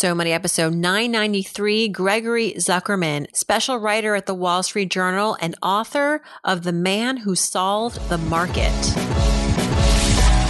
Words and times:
So 0.00 0.14
Money, 0.14 0.32
episode 0.32 0.72
993. 0.72 1.88
Gregory 1.88 2.54
Zuckerman, 2.56 3.26
special 3.36 3.76
writer 3.76 4.14
at 4.14 4.24
the 4.24 4.32
Wall 4.32 4.62
Street 4.62 4.90
Journal 4.90 5.36
and 5.42 5.54
author 5.62 6.22
of 6.42 6.62
The 6.62 6.72
Man 6.72 7.18
Who 7.18 7.34
Solved 7.34 8.08
the 8.08 8.16
Market. 8.16 8.72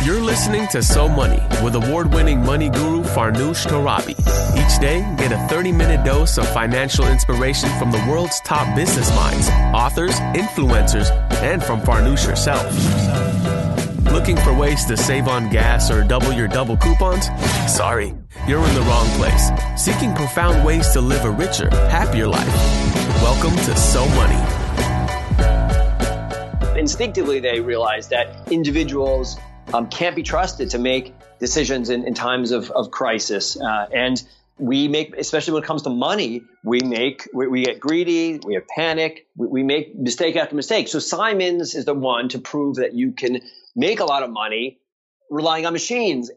You're 0.06 0.20
listening 0.20 0.68
to 0.68 0.84
So 0.84 1.08
Money 1.08 1.42
with 1.64 1.74
award 1.74 2.14
winning 2.14 2.46
money 2.46 2.70
guru 2.70 3.02
Farnoosh 3.02 3.66
Torabi. 3.66 4.14
Each 4.56 4.80
day, 4.80 5.00
get 5.18 5.32
a 5.32 5.48
30 5.48 5.72
minute 5.72 6.04
dose 6.04 6.38
of 6.38 6.48
financial 6.54 7.08
inspiration 7.08 7.70
from 7.76 7.90
the 7.90 7.98
world's 8.08 8.40
top 8.42 8.72
business 8.76 9.12
minds, 9.16 9.48
authors, 9.74 10.14
influencers, 10.38 11.10
and 11.42 11.60
from 11.60 11.80
Farnoosh 11.80 12.24
herself. 12.24 13.39
Looking 14.12 14.36
for 14.38 14.52
ways 14.52 14.84
to 14.86 14.96
save 14.96 15.28
on 15.28 15.48
gas 15.50 15.88
or 15.88 16.02
double 16.02 16.32
your 16.32 16.48
double 16.48 16.76
coupons? 16.76 17.26
Sorry, 17.72 18.12
you're 18.48 18.66
in 18.66 18.74
the 18.74 18.80
wrong 18.80 19.06
place. 19.10 19.50
Seeking 19.76 20.12
profound 20.16 20.64
ways 20.66 20.90
to 20.94 21.00
live 21.00 21.24
a 21.24 21.30
richer, 21.30 21.70
happier 21.70 22.26
life. 22.26 22.54
Welcome 23.22 23.54
to 23.54 23.76
So 23.76 24.04
Money. 24.08 24.34
Instinctively, 26.76 27.38
they 27.38 27.60
realize 27.60 28.08
that 28.08 28.50
individuals 28.50 29.38
um, 29.72 29.88
can't 29.88 30.16
be 30.16 30.24
trusted 30.24 30.70
to 30.70 30.80
make 30.80 31.14
decisions 31.38 31.88
in, 31.88 32.04
in 32.04 32.14
times 32.14 32.50
of, 32.50 32.72
of 32.72 32.90
crisis. 32.90 33.56
Uh, 33.60 33.86
and 33.94 34.20
we 34.58 34.88
make, 34.88 35.16
especially 35.16 35.54
when 35.54 35.62
it 35.62 35.66
comes 35.66 35.82
to 35.82 35.90
money, 35.90 36.42
we 36.64 36.80
make, 36.80 37.28
we, 37.32 37.46
we 37.46 37.64
get 37.64 37.78
greedy, 37.78 38.40
we 38.44 38.54
have 38.54 38.66
panic, 38.66 39.28
we, 39.36 39.46
we, 39.46 39.62
make 39.62 39.96
mistake 39.96 40.34
after 40.34 40.56
mistake. 40.56 40.88
So 40.88 40.98
Simons 40.98 41.76
is 41.76 41.84
the 41.84 41.94
one 41.94 42.28
to 42.30 42.40
prove 42.40 42.76
that 42.76 42.92
you 42.92 43.12
can 43.12 43.40
make 43.74 44.00
a 44.00 44.04
lot 44.04 44.22
of 44.22 44.30
money 44.30 44.78
relying 45.30 45.66
on 45.66 45.72
machines. 45.72 46.30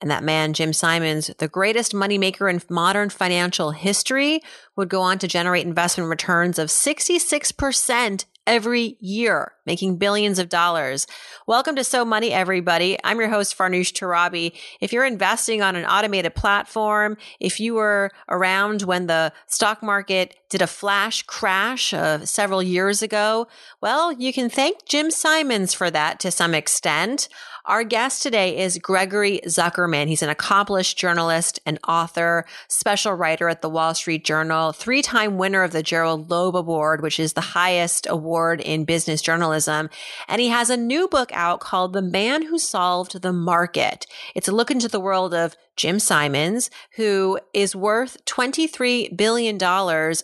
And 0.00 0.10
that 0.10 0.22
man, 0.22 0.52
Jim 0.52 0.72
Simons, 0.72 1.30
the 1.38 1.48
greatest 1.48 1.92
moneymaker 1.92 2.48
in 2.48 2.62
modern 2.70 3.10
financial 3.10 3.72
history, 3.72 4.40
would 4.76 4.88
go 4.88 5.00
on 5.00 5.18
to 5.18 5.26
generate 5.26 5.66
investment 5.66 6.08
returns 6.08 6.58
of 6.58 6.68
66% 6.68 8.24
every 8.48 8.96
year, 8.98 9.52
making 9.66 9.98
billions 9.98 10.38
of 10.38 10.48
dollars. 10.48 11.06
Welcome 11.46 11.76
to 11.76 11.84
So 11.84 12.02
Money, 12.02 12.32
everybody. 12.32 12.96
I'm 13.04 13.20
your 13.20 13.28
host, 13.28 13.56
Farnoosh 13.56 13.92
Torabi. 13.92 14.58
If 14.80 14.90
you're 14.90 15.04
investing 15.04 15.60
on 15.60 15.76
an 15.76 15.84
automated 15.84 16.34
platform, 16.34 17.18
if 17.40 17.60
you 17.60 17.74
were 17.74 18.10
around 18.26 18.82
when 18.82 19.06
the 19.06 19.34
stock 19.48 19.82
market 19.82 20.34
did 20.48 20.62
a 20.62 20.66
flash 20.66 21.22
crash 21.24 21.92
uh, 21.92 22.24
several 22.24 22.62
years 22.62 23.02
ago, 23.02 23.48
well, 23.82 24.10
you 24.12 24.32
can 24.32 24.48
thank 24.48 24.86
Jim 24.86 25.10
Simons 25.10 25.74
for 25.74 25.90
that 25.90 26.18
to 26.20 26.30
some 26.30 26.54
extent. 26.54 27.28
Our 27.64 27.82
guest 27.82 28.22
today 28.22 28.56
is 28.58 28.78
Gregory 28.78 29.40
Zuckerman. 29.44 30.06
He's 30.06 30.22
an 30.22 30.28
accomplished 30.28 30.96
journalist 30.96 31.58
and 31.66 31.78
author, 31.86 32.46
special 32.68 33.14
writer 33.14 33.48
at 33.48 33.62
the 33.62 33.68
Wall 33.68 33.94
Street 33.94 34.24
Journal, 34.24 34.72
three 34.72 35.02
time 35.02 35.38
winner 35.38 35.62
of 35.62 35.72
the 35.72 35.82
Gerald 35.82 36.30
Loeb 36.30 36.56
Award, 36.56 37.02
which 37.02 37.18
is 37.18 37.32
the 37.32 37.40
highest 37.40 38.06
award 38.08 38.60
in 38.60 38.84
business 38.84 39.20
journalism. 39.20 39.90
And 40.28 40.40
he 40.40 40.48
has 40.48 40.70
a 40.70 40.76
new 40.76 41.08
book 41.08 41.30
out 41.34 41.60
called 41.60 41.92
The 41.92 42.02
Man 42.02 42.42
Who 42.42 42.58
Solved 42.58 43.22
the 43.22 43.32
Market. 43.32 44.06
It's 44.34 44.48
a 44.48 44.52
look 44.52 44.70
into 44.70 44.88
the 44.88 45.00
world 45.00 45.34
of 45.34 45.56
Jim 45.78 46.00
Simons, 46.00 46.70
who 46.96 47.38
is 47.54 47.74
worth 47.74 48.22
$23 48.26 49.16
billion, 49.16 49.58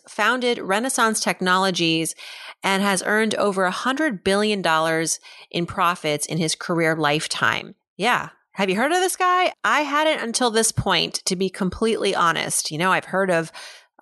founded 0.08 0.58
Renaissance 0.58 1.20
Technologies, 1.20 2.14
and 2.62 2.82
has 2.82 3.04
earned 3.06 3.36
over 3.36 3.70
$100 3.70 4.24
billion 4.24 4.62
in 5.52 5.66
profits 5.66 6.26
in 6.26 6.38
his 6.38 6.56
career 6.56 6.96
lifetime. 6.96 7.76
Yeah. 7.96 8.30
Have 8.52 8.68
you 8.68 8.76
heard 8.76 8.92
of 8.92 8.98
this 8.98 9.16
guy? 9.16 9.52
I 9.62 9.82
hadn't 9.82 10.22
until 10.22 10.50
this 10.50 10.72
point, 10.72 11.22
to 11.26 11.36
be 11.36 11.48
completely 11.48 12.14
honest. 12.14 12.70
You 12.70 12.78
know, 12.78 12.90
I've 12.92 13.06
heard 13.06 13.30
of 13.30 13.52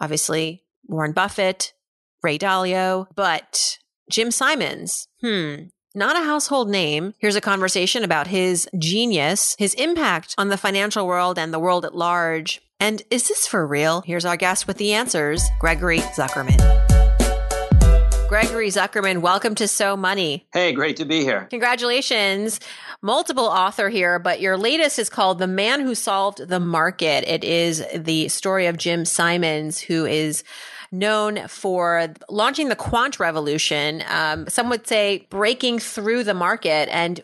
obviously 0.01 0.65
Warren 0.87 1.13
Buffett, 1.13 1.75
Ray 2.23 2.39
Dalio, 2.39 3.07
but 3.15 3.79
Jim 4.11 4.31
Simons, 4.31 5.07
hmm, 5.21 5.55
not 5.95 6.17
a 6.17 6.25
household 6.25 6.71
name. 6.71 7.13
Here's 7.19 7.37
a 7.37 7.41
conversation 7.41 8.03
about 8.03 8.27
his 8.27 8.69
genius, 8.79 9.55
his 9.59 9.75
impact 9.75 10.35
on 10.39 10.49
the 10.49 10.57
financial 10.57 11.07
world 11.07 11.39
and 11.39 11.53
the 11.53 11.59
world 11.59 11.85
at 11.85 11.95
large. 11.95 12.63
And 12.81 13.03
is 13.11 13.29
this 13.29 13.47
for 13.47 13.67
real? 13.67 14.01
Here's 14.01 14.25
our 14.25 14.37
guest 14.37 14.67
with 14.67 14.79
the 14.79 14.95
answers, 14.95 15.43
Gregory 15.61 15.99
Zuckerman. 15.99 16.59
Gregory 18.29 18.69
Zuckerman, 18.69 19.21
welcome 19.21 19.55
to 19.57 19.69
So 19.69 19.95
Money. 19.95 20.47
Hey, 20.55 20.73
great 20.73 20.97
to 20.97 21.05
be 21.05 21.21
here. 21.21 21.47
Congratulations. 21.51 22.61
Multiple 23.03 23.45
author 23.45 23.91
here, 23.91 24.19
but 24.19 24.41
your 24.41 24.57
latest 24.57 24.99
is 24.99 25.11
called 25.11 25.39
The 25.39 25.47
Man 25.47 25.81
Who 25.81 25.95
Solved 25.95 26.49
the 26.49 26.61
Market. 26.61 27.29
It 27.29 27.45
is 27.45 27.85
the 27.95 28.29
story 28.29 28.67
of 28.67 28.79
Jim 28.79 29.05
Simons, 29.05 29.79
who 29.81 30.07
is 30.07 30.43
known 30.93 31.49
for 31.49 32.13
launching 32.29 32.69
the 32.69 32.77
quant 32.77 33.19
revolution. 33.19 34.05
Um, 34.09 34.47
some 34.49 34.69
would 34.69 34.87
say 34.87 35.27
breaking 35.31 35.79
through 35.79 36.25
the 36.25 36.35
market. 36.35 36.89
And, 36.91 37.21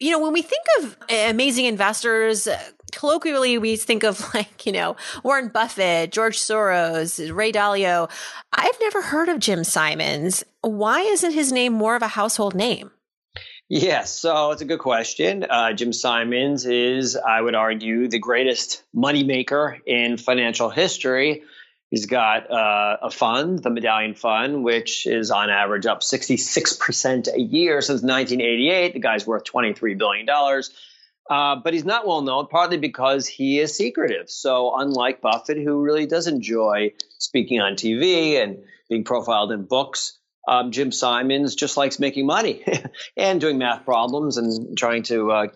you 0.00 0.10
know, 0.10 0.18
when 0.18 0.32
we 0.32 0.42
think 0.42 0.64
of 0.80 0.96
amazing 1.08 1.66
investors, 1.66 2.48
colloquially 2.92 3.58
we 3.58 3.76
think 3.76 4.02
of 4.02 4.22
like, 4.34 4.66
you 4.66 4.72
know, 4.72 4.96
Warren 5.22 5.48
Buffett, 5.48 6.10
George 6.10 6.38
Soros, 6.38 7.34
Ray 7.34 7.52
Dalio. 7.52 8.10
I've 8.52 8.80
never 8.80 9.02
heard 9.02 9.28
of 9.28 9.38
Jim 9.38 9.62
Simons. 9.62 10.42
Why 10.62 11.02
isn't 11.02 11.32
his 11.32 11.52
name 11.52 11.74
more 11.74 11.94
of 11.94 12.02
a 12.02 12.08
household 12.08 12.54
name? 12.54 12.90
Yes, 13.68 14.16
so 14.16 14.52
it's 14.52 14.62
a 14.62 14.64
good 14.64 14.78
question. 14.78 15.44
Uh, 15.48 15.72
Jim 15.72 15.92
Simons 15.92 16.66
is, 16.66 17.16
I 17.16 17.40
would 17.40 17.56
argue, 17.56 18.06
the 18.06 18.20
greatest 18.20 18.84
moneymaker 18.94 19.80
in 19.84 20.18
financial 20.18 20.70
history. 20.70 21.42
He's 21.90 22.06
got 22.06 22.50
uh, 22.50 22.96
a 23.02 23.10
fund, 23.10 23.62
the 23.62 23.70
Medallion 23.70 24.14
Fund, 24.14 24.64
which 24.64 25.06
is 25.06 25.30
on 25.30 25.50
average 25.50 25.86
up 25.86 26.00
66% 26.00 27.32
a 27.32 27.40
year 27.40 27.80
since 27.80 28.02
1988. 28.02 28.92
The 28.92 28.98
guy's 28.98 29.26
worth 29.26 29.44
$23 29.44 29.96
billion. 29.96 30.26
Uh, 31.28 31.56
but 31.62 31.74
he's 31.74 31.84
not 31.84 32.06
well 32.06 32.22
known, 32.22 32.46
partly 32.46 32.76
because 32.76 33.26
he 33.26 33.58
is 33.58 33.76
secretive. 33.76 34.30
So, 34.30 34.78
unlike 34.78 35.20
Buffett, 35.20 35.58
who 35.58 35.80
really 35.80 36.06
does 36.06 36.28
enjoy 36.28 36.92
speaking 37.18 37.60
on 37.60 37.74
TV 37.74 38.40
and 38.40 38.58
being 38.88 39.04
profiled 39.04 39.50
in 39.50 39.64
books, 39.64 40.18
um, 40.46 40.70
Jim 40.70 40.92
Simons 40.92 41.56
just 41.56 41.76
likes 41.76 41.98
making 41.98 42.26
money 42.26 42.64
and 43.16 43.40
doing 43.40 43.58
math 43.58 43.84
problems 43.84 44.36
and 44.36 44.78
trying 44.78 45.02
to 45.04 45.32
uh, 45.32 45.46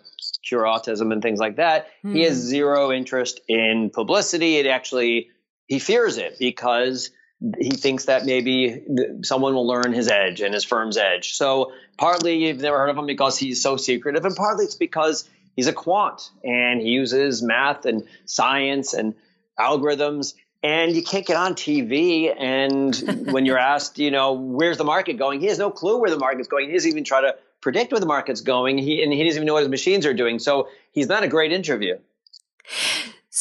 cure 0.45 0.65
autism 0.65 1.13
and 1.13 1.23
things 1.23 1.39
like 1.39 1.57
that. 1.57 1.87
Mm. 2.05 2.15
He 2.15 2.23
has 2.23 2.37
hmm. 2.37 2.49
zero 2.49 2.93
interest 2.93 3.41
in 3.47 3.91
publicity. 3.91 4.57
It 4.57 4.67
actually, 4.67 5.29
he 5.71 5.79
fears 5.79 6.19
it 6.19 6.37
because 6.39 7.11
he 7.59 7.71
thinks 7.71 8.07
that 8.07 8.27
maybe 8.27 8.83
someone 9.23 9.55
will 9.55 9.67
learn 9.67 9.93
his 9.93 10.09
edge 10.09 10.43
and 10.43 10.53
his 10.53 10.65
firm's 10.65 10.99
edge. 10.99 11.33
So 11.35 11.73
partly 11.97 12.45
you've 12.45 12.61
never 12.61 12.77
heard 12.77 12.91
of 12.91 12.99
him 12.99 13.07
because 13.07 13.39
he's 13.39 13.63
so 13.63 13.77
secretive, 13.77 14.25
and 14.25 14.35
partly 14.35 14.65
it's 14.67 14.75
because 14.75 15.31
he's 15.55 15.69
a 15.69 15.73
quant 15.73 16.29
and 16.45 16.81
he 16.83 16.89
uses 16.89 17.41
math 17.41 17.87
and 17.87 18.07
science 18.27 18.93
and 18.93 19.15
algorithms 19.59 20.35
and 20.63 20.95
you 20.95 21.03
can't 21.03 21.25
get 21.25 21.37
on 21.37 21.55
TV. 21.55 22.35
And 22.37 22.95
when 23.33 23.47
you're 23.47 23.59
asked, 23.59 23.99
you 23.99 24.11
know, 24.11 24.33
where's 24.33 24.77
the 24.77 24.85
market 24.85 25.15
going? 25.15 25.41
He 25.41 25.47
has 25.47 25.59
no 25.59 25.71
clue 25.71 26.01
where 26.01 26.11
the 26.11 26.19
market's 26.19 26.49
going. 26.49 26.69
He 26.69 26.75
doesn't 26.75 26.91
even 26.91 27.05
try 27.05 27.21
to 27.23 27.37
predict 27.61 27.93
where 27.93 28.01
the 28.01 28.07
market's 28.07 28.41
going. 28.41 28.77
He 28.77 29.03
and 29.05 29.13
he 29.13 29.23
doesn't 29.23 29.37
even 29.37 29.47
know 29.47 29.55
what 29.55 29.61
his 29.61 29.69
machines 29.71 30.05
are 30.05 30.15
doing. 30.15 30.41
So 30.41 30.69
he's 30.91 31.09
not 31.09 31.23
a 31.23 31.29
great 31.29 31.53
interview. 31.53 31.97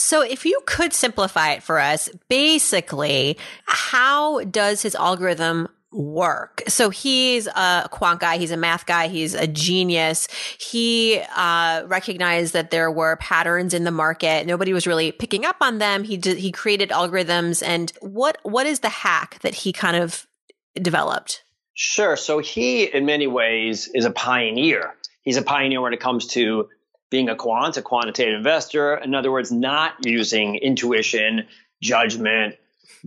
So, 0.02 0.22
if 0.22 0.46
you 0.46 0.62
could 0.66 0.94
simplify 0.94 1.52
it 1.52 1.64
for 1.64 1.78
us, 1.78 2.10
basically, 2.30 3.38
how 3.66 4.44
does 4.46 4.82
his 4.82 4.96
algorithm 4.96 5.68
work. 5.92 6.62
So 6.68 6.90
he's 6.90 7.48
a 7.48 7.88
quant 7.92 8.20
guy. 8.20 8.38
He's 8.38 8.52
a 8.52 8.58
math 8.58 8.86
guy. 8.86 9.08
He's 9.08 9.34
a 9.34 9.48
genius. 9.48 10.28
He 10.60 11.20
uh, 11.36 11.84
recognized 11.88 12.54
that 12.54 12.72
there 12.72 12.92
were 12.92 13.16
patterns 13.18 13.74
in 13.74 13.86
the 13.86 13.92
market. 13.92 14.46
Nobody 14.46 14.72
was 14.72 14.86
really 14.86 15.12
picking 15.12 15.46
up 15.46 15.58
on 15.62 15.80
them. 15.80 16.04
He 16.04 16.18
did, 16.18 16.38
he 16.38 16.52
created 16.52 16.90
algorithms. 16.90 17.64
And 17.66 17.92
what 18.02 18.38
what 18.44 18.68
is 18.68 18.82
the 18.82 18.90
hack 18.90 19.40
that 19.42 19.56
he 19.56 19.74
kind 19.74 19.98
of 19.98 20.28
developed? 20.76 21.44
Sure. 21.74 22.16
So 22.16 22.40
he, 22.40 22.84
in 22.84 23.06
many 23.06 23.26
ways, 23.26 23.90
is 23.94 24.06
a 24.06 24.12
pioneer. 24.12 24.94
He's 25.24 25.38
a 25.38 25.42
pioneer 25.42 25.82
when 25.82 25.94
it 25.94 26.00
comes 26.00 26.28
to 26.28 26.70
being 27.10 27.30
a 27.30 27.36
quant, 27.36 27.78
a 27.78 27.82
quantitative 27.82 28.36
investor. 28.36 28.96
In 28.96 29.16
other 29.16 29.32
words, 29.32 29.52
not 29.52 30.06
using 30.06 30.56
intuition, 30.56 31.48
judgment, 31.82 32.56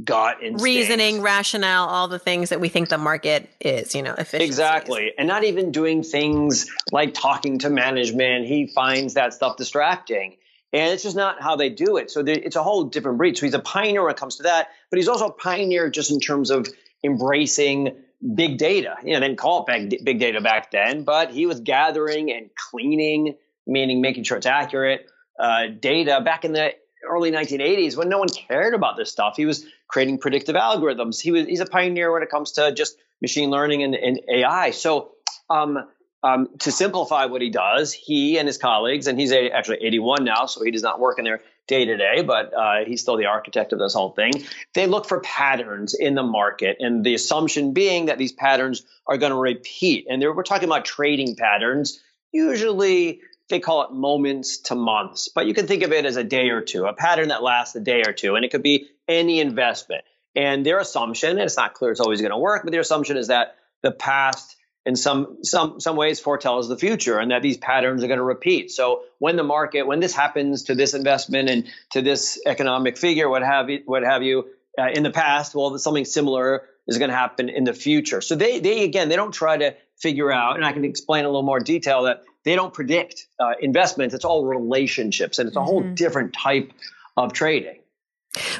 gut 0.02 0.38
instinct. 0.42 0.62
reasoning, 0.62 1.20
rationale, 1.20 1.86
all 1.86 2.08
the 2.08 2.18
things 2.18 2.48
that 2.48 2.60
we 2.60 2.68
think 2.68 2.88
the 2.88 2.98
market 2.98 3.48
is, 3.60 3.94
you 3.94 4.02
know, 4.02 4.14
Exactly. 4.32 5.12
And 5.16 5.28
not 5.28 5.44
even 5.44 5.72
doing 5.72 6.02
things 6.02 6.70
like 6.90 7.14
talking 7.14 7.58
to 7.60 7.70
management. 7.70 8.46
He 8.46 8.66
finds 8.66 9.14
that 9.14 9.34
stuff 9.34 9.56
distracting. 9.56 10.36
And 10.72 10.92
it's 10.92 11.02
just 11.02 11.16
not 11.16 11.42
how 11.42 11.56
they 11.56 11.68
do 11.68 11.98
it. 11.98 12.10
So 12.10 12.24
it's 12.26 12.56
a 12.56 12.62
whole 12.62 12.84
different 12.84 13.18
breed. 13.18 13.36
So 13.36 13.44
he's 13.44 13.54
a 13.54 13.58
pioneer 13.58 14.02
when 14.02 14.12
it 14.12 14.16
comes 14.16 14.36
to 14.36 14.44
that, 14.44 14.68
but 14.90 14.96
he's 14.96 15.08
also 15.08 15.26
a 15.26 15.32
pioneer 15.32 15.90
just 15.90 16.10
in 16.10 16.18
terms 16.18 16.50
of 16.50 16.66
embracing 17.04 17.94
big 18.34 18.56
data. 18.56 18.96
You 19.04 19.12
know, 19.12 19.20
they 19.20 19.28
didn't 19.28 19.38
call 19.38 19.66
it 19.68 20.04
big 20.04 20.18
data 20.18 20.40
back 20.40 20.70
then, 20.70 21.04
but 21.04 21.30
he 21.30 21.44
was 21.44 21.60
gathering 21.60 22.32
and 22.32 22.48
cleaning, 22.54 23.36
meaning 23.66 24.00
making 24.00 24.24
sure 24.24 24.36
it's 24.36 24.46
accurate, 24.46 25.06
uh, 25.38 25.66
data 25.80 26.20
back 26.24 26.44
in 26.44 26.52
the 26.52 26.72
early 27.08 27.30
1980s 27.32 27.96
when 27.96 28.08
no 28.08 28.18
one 28.18 28.28
cared 28.28 28.74
about 28.74 28.96
this 28.96 29.10
stuff. 29.10 29.34
He 29.36 29.46
was 29.46 29.64
creating 29.88 30.18
predictive 30.18 30.56
algorithms. 30.56 31.20
He 31.20 31.32
was 31.32 31.46
he's 31.46 31.60
a 31.60 31.66
pioneer 31.66 32.12
when 32.12 32.22
it 32.22 32.30
comes 32.30 32.52
to 32.52 32.72
just 32.72 32.96
machine 33.20 33.50
learning 33.50 33.82
and, 33.82 33.94
and 33.94 34.20
AI. 34.28 34.70
So 34.70 35.12
um, 35.50 35.84
um, 36.22 36.48
to 36.60 36.70
simplify 36.70 37.26
what 37.26 37.42
he 37.42 37.50
does, 37.50 37.92
he 37.92 38.38
and 38.38 38.46
his 38.46 38.58
colleagues, 38.58 39.06
and 39.06 39.18
he's 39.18 39.32
actually 39.32 39.78
81 39.82 40.24
now, 40.24 40.46
so 40.46 40.62
he 40.62 40.70
does 40.70 40.82
not 40.82 41.00
work 41.00 41.18
in 41.18 41.24
there 41.24 41.40
day 41.66 41.84
to 41.84 41.96
day, 41.96 42.22
but 42.22 42.52
uh, 42.54 42.84
he's 42.86 43.00
still 43.00 43.16
the 43.16 43.26
architect 43.26 43.72
of 43.72 43.78
this 43.78 43.94
whole 43.94 44.10
thing. 44.10 44.32
They 44.74 44.86
look 44.86 45.06
for 45.06 45.20
patterns 45.20 45.94
in 45.94 46.14
the 46.14 46.22
market, 46.22 46.76
and 46.80 47.04
the 47.04 47.14
assumption 47.14 47.72
being 47.72 48.06
that 48.06 48.18
these 48.18 48.32
patterns 48.32 48.84
are 49.06 49.16
going 49.16 49.32
to 49.32 49.38
repeat. 49.38 50.06
And 50.08 50.22
we're 50.22 50.42
talking 50.42 50.68
about 50.68 50.84
trading 50.84 51.34
patterns. 51.34 52.00
Usually, 52.32 53.20
they 53.48 53.60
call 53.60 53.82
it 53.84 53.92
moments 53.92 54.58
to 54.58 54.74
months, 54.74 55.28
but 55.34 55.46
you 55.46 55.54
can 55.54 55.66
think 55.66 55.82
of 55.82 55.92
it 55.92 56.04
as 56.04 56.16
a 56.16 56.24
day 56.24 56.50
or 56.50 56.60
two, 56.60 56.86
a 56.86 56.92
pattern 56.92 57.28
that 57.28 57.42
lasts 57.42 57.74
a 57.76 57.80
day 57.80 58.02
or 58.06 58.12
two, 58.12 58.34
and 58.34 58.44
it 58.44 58.50
could 58.50 58.62
be 58.62 58.88
any 59.08 59.40
investment. 59.40 60.04
And 60.34 60.64
their 60.64 60.78
assumption, 60.78 61.30
and 61.30 61.40
it's 61.40 61.56
not 61.56 61.74
clear 61.74 61.90
it's 61.90 62.00
always 62.00 62.20
going 62.20 62.30
to 62.30 62.38
work, 62.38 62.62
but 62.64 62.72
their 62.72 62.80
assumption 62.80 63.16
is 63.16 63.28
that 63.28 63.56
the 63.82 63.92
past 63.92 64.56
in 64.84 64.96
some 64.96 65.38
some 65.42 65.78
some 65.80 65.96
ways 65.96 66.18
foretells 66.18 66.68
the 66.68 66.76
future 66.76 67.18
and 67.18 67.30
that 67.30 67.42
these 67.42 67.56
patterns 67.56 68.02
are 68.02 68.08
going 68.08 68.18
to 68.18 68.24
repeat. 68.24 68.70
So 68.70 69.02
when 69.18 69.36
the 69.36 69.44
market 69.44 69.86
when 69.86 70.00
this 70.00 70.14
happens 70.14 70.64
to 70.64 70.74
this 70.74 70.94
investment 70.94 71.48
and 71.48 71.68
to 71.92 72.02
this 72.02 72.40
economic 72.46 72.96
figure, 72.96 73.28
what 73.28 73.42
have 73.42 73.70
you, 73.70 73.82
what 73.84 74.02
have 74.02 74.22
you 74.22 74.46
uh, 74.78 74.88
in 74.92 75.02
the 75.02 75.10
past, 75.10 75.54
well, 75.54 75.76
something 75.78 76.04
similar 76.04 76.64
is 76.88 76.98
going 76.98 77.10
to 77.10 77.16
happen 77.16 77.48
in 77.48 77.64
the 77.64 77.74
future. 77.74 78.20
So 78.20 78.34
they 78.34 78.60
they 78.60 78.84
again 78.84 79.08
they 79.08 79.16
don't 79.16 79.32
try 79.32 79.56
to 79.56 79.76
figure 79.98 80.32
out, 80.32 80.56
and 80.56 80.64
I 80.64 80.72
can 80.72 80.84
explain 80.84 81.24
a 81.24 81.28
little 81.28 81.42
more 81.42 81.60
detail 81.60 82.04
that 82.04 82.22
they 82.44 82.54
don't 82.54 82.74
predict 82.74 83.26
uh, 83.38 83.52
investments. 83.60 84.14
It's 84.14 84.24
all 84.24 84.44
relationships, 84.44 85.38
and 85.38 85.46
it's 85.48 85.56
a 85.56 85.60
mm-hmm. 85.60 85.66
whole 85.66 85.82
different 85.94 86.32
type 86.32 86.72
of 87.16 87.32
trading. 87.32 87.78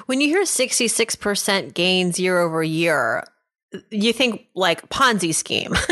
When 0.06 0.20
you 0.20 0.28
hear 0.28 0.44
66% 0.44 1.74
gains 1.74 2.20
year 2.20 2.38
over 2.38 2.62
year, 2.62 3.24
you 3.90 4.12
think 4.12 4.46
like 4.54 4.88
Ponzi 4.90 5.34
scheme. 5.34 5.74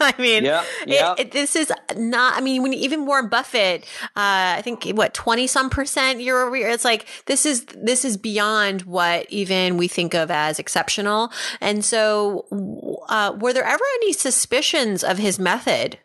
I 0.00 0.14
mean, 0.18 0.44
yeah, 0.44 0.64
yeah. 0.86 1.12
It, 1.12 1.20
it, 1.20 1.32
this 1.32 1.56
is 1.56 1.72
not. 1.96 2.36
I 2.36 2.40
mean, 2.40 2.62
when 2.62 2.74
even 2.74 3.06
Warren 3.06 3.28
Buffett, 3.28 3.84
uh, 4.02 4.56
I 4.56 4.60
think 4.62 4.84
what 4.90 5.14
twenty 5.14 5.46
some 5.46 5.70
percent 5.70 6.20
year 6.20 6.42
over 6.42 6.54
year. 6.56 6.68
It's 6.68 6.84
like 6.84 7.06
this 7.26 7.46
is 7.46 7.64
this 7.74 8.04
is 8.04 8.18
beyond 8.18 8.82
what 8.82 9.26
even 9.30 9.78
we 9.78 9.88
think 9.88 10.14
of 10.14 10.30
as 10.30 10.58
exceptional. 10.58 11.32
And 11.60 11.84
so, 11.84 12.44
uh, 13.08 13.34
were 13.38 13.54
there 13.54 13.64
ever 13.64 13.84
any 13.96 14.12
suspicions 14.12 15.02
of 15.02 15.16
his 15.16 15.38
method? 15.38 15.98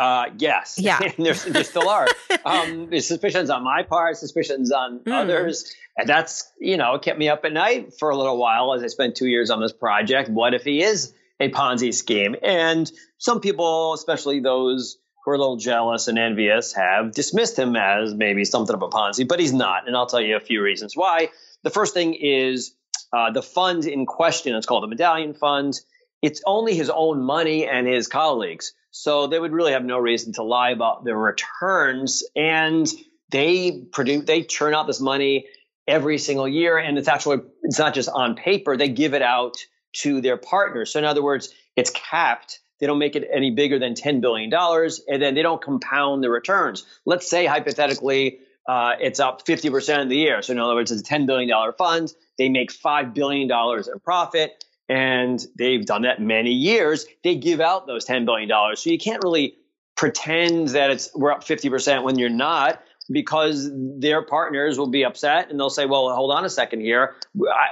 Uh, 0.00 0.30
yes. 0.38 0.76
Yeah. 0.78 0.98
there, 1.18 1.34
there 1.34 1.64
still 1.64 1.90
are. 1.90 2.06
um, 2.46 2.86
there's 2.90 3.06
suspicions 3.06 3.50
on 3.50 3.62
my 3.62 3.82
part, 3.82 4.16
suspicions 4.16 4.72
on 4.72 5.00
mm. 5.00 5.12
others. 5.12 5.74
And 5.98 6.08
that's, 6.08 6.50
you 6.58 6.78
know, 6.78 6.98
kept 6.98 7.18
me 7.18 7.28
up 7.28 7.44
at 7.44 7.52
night 7.52 7.92
for 7.98 8.08
a 8.08 8.16
little 8.16 8.38
while 8.38 8.72
as 8.72 8.82
I 8.82 8.86
spent 8.86 9.14
two 9.14 9.26
years 9.26 9.50
on 9.50 9.60
this 9.60 9.74
project. 9.74 10.30
What 10.30 10.54
if 10.54 10.64
he 10.64 10.82
is 10.82 11.12
a 11.38 11.50
Ponzi 11.50 11.92
scheme? 11.92 12.34
And 12.42 12.90
some 13.18 13.42
people, 13.42 13.92
especially 13.92 14.40
those 14.40 14.96
who 15.22 15.32
are 15.32 15.34
a 15.34 15.38
little 15.38 15.58
jealous 15.58 16.08
and 16.08 16.18
envious, 16.18 16.72
have 16.72 17.12
dismissed 17.12 17.58
him 17.58 17.76
as 17.76 18.14
maybe 18.14 18.46
something 18.46 18.74
of 18.74 18.80
a 18.80 18.88
Ponzi, 18.88 19.28
but 19.28 19.38
he's 19.38 19.52
not. 19.52 19.86
And 19.86 19.94
I'll 19.94 20.06
tell 20.06 20.22
you 20.22 20.34
a 20.34 20.40
few 20.40 20.62
reasons 20.62 20.96
why. 20.96 21.28
The 21.62 21.70
first 21.70 21.92
thing 21.92 22.14
is 22.14 22.72
uh, 23.12 23.32
the 23.32 23.42
fund 23.42 23.84
in 23.84 24.06
question, 24.06 24.56
it's 24.56 24.64
called 24.64 24.82
the 24.82 24.88
Medallion 24.88 25.34
Fund. 25.34 25.78
It's 26.22 26.40
only 26.46 26.74
his 26.74 26.88
own 26.88 27.22
money 27.22 27.68
and 27.68 27.86
his 27.86 28.08
colleagues. 28.08 28.72
So 28.90 29.26
they 29.26 29.38
would 29.38 29.52
really 29.52 29.72
have 29.72 29.84
no 29.84 29.98
reason 29.98 30.32
to 30.34 30.42
lie 30.42 30.70
about 30.70 31.04
their 31.04 31.16
returns. 31.16 32.24
And 32.34 32.86
they 33.30 33.82
produce, 33.92 34.24
they 34.24 34.42
churn 34.42 34.74
out 34.74 34.86
this 34.86 35.00
money 35.00 35.46
every 35.86 36.18
single 36.18 36.48
year. 36.48 36.78
And 36.78 36.98
it's 36.98 37.08
actually, 37.08 37.38
it's 37.62 37.78
not 37.78 37.94
just 37.94 38.08
on 38.08 38.34
paper, 38.34 38.76
they 38.76 38.88
give 38.88 39.14
it 39.14 39.22
out 39.22 39.56
to 39.92 40.20
their 40.20 40.36
partners. 40.36 40.92
So 40.92 40.98
in 40.98 41.04
other 41.04 41.22
words, 41.22 41.52
it's 41.76 41.90
capped. 41.90 42.60
They 42.78 42.86
don't 42.86 42.98
make 42.98 43.16
it 43.16 43.28
any 43.32 43.50
bigger 43.50 43.78
than 43.78 43.94
$10 43.94 44.20
billion. 44.20 44.52
And 44.52 45.22
then 45.22 45.34
they 45.34 45.42
don't 45.42 45.60
compound 45.60 46.24
the 46.24 46.30
returns. 46.30 46.84
Let's 47.04 47.28
say 47.28 47.46
hypothetically, 47.46 48.38
uh, 48.66 48.92
it's 49.00 49.20
up 49.20 49.44
50% 49.46 50.02
in 50.02 50.08
the 50.08 50.16
year. 50.16 50.42
So 50.42 50.52
in 50.52 50.58
other 50.58 50.74
words, 50.74 50.90
it's 50.90 51.08
a 51.08 51.12
$10 51.12 51.26
billion 51.26 51.50
fund. 51.76 52.12
They 52.38 52.48
make 52.48 52.72
$5 52.72 53.14
billion 53.14 53.50
in 53.50 54.00
profit 54.00 54.64
and 54.90 55.46
they've 55.56 55.86
done 55.86 56.02
that 56.02 56.20
many 56.20 56.50
years. 56.50 57.06
They 57.22 57.36
give 57.36 57.60
out 57.60 57.86
those 57.86 58.04
$10 58.04 58.26
billion. 58.26 58.50
So 58.76 58.90
you 58.90 58.98
can't 58.98 59.22
really 59.22 59.54
pretend 59.96 60.68
that 60.70 60.90
it's 60.90 61.10
we're 61.14 61.30
up 61.30 61.44
50% 61.44 62.02
when 62.02 62.18
you're 62.18 62.28
not 62.28 62.82
because 63.08 63.70
their 63.72 64.22
partners 64.22 64.78
will 64.78 64.88
be 64.88 65.04
upset 65.04 65.48
and 65.48 65.60
they'll 65.60 65.70
say, 65.70 65.86
well, 65.86 66.12
hold 66.12 66.32
on 66.32 66.44
a 66.44 66.50
second 66.50 66.80
here. 66.80 67.14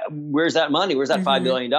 Where's 0.09 0.53
that 0.53 0.71
money? 0.71 0.95
Where's 0.95 1.09
that 1.09 1.19
$5 1.19 1.43
billion? 1.43 1.73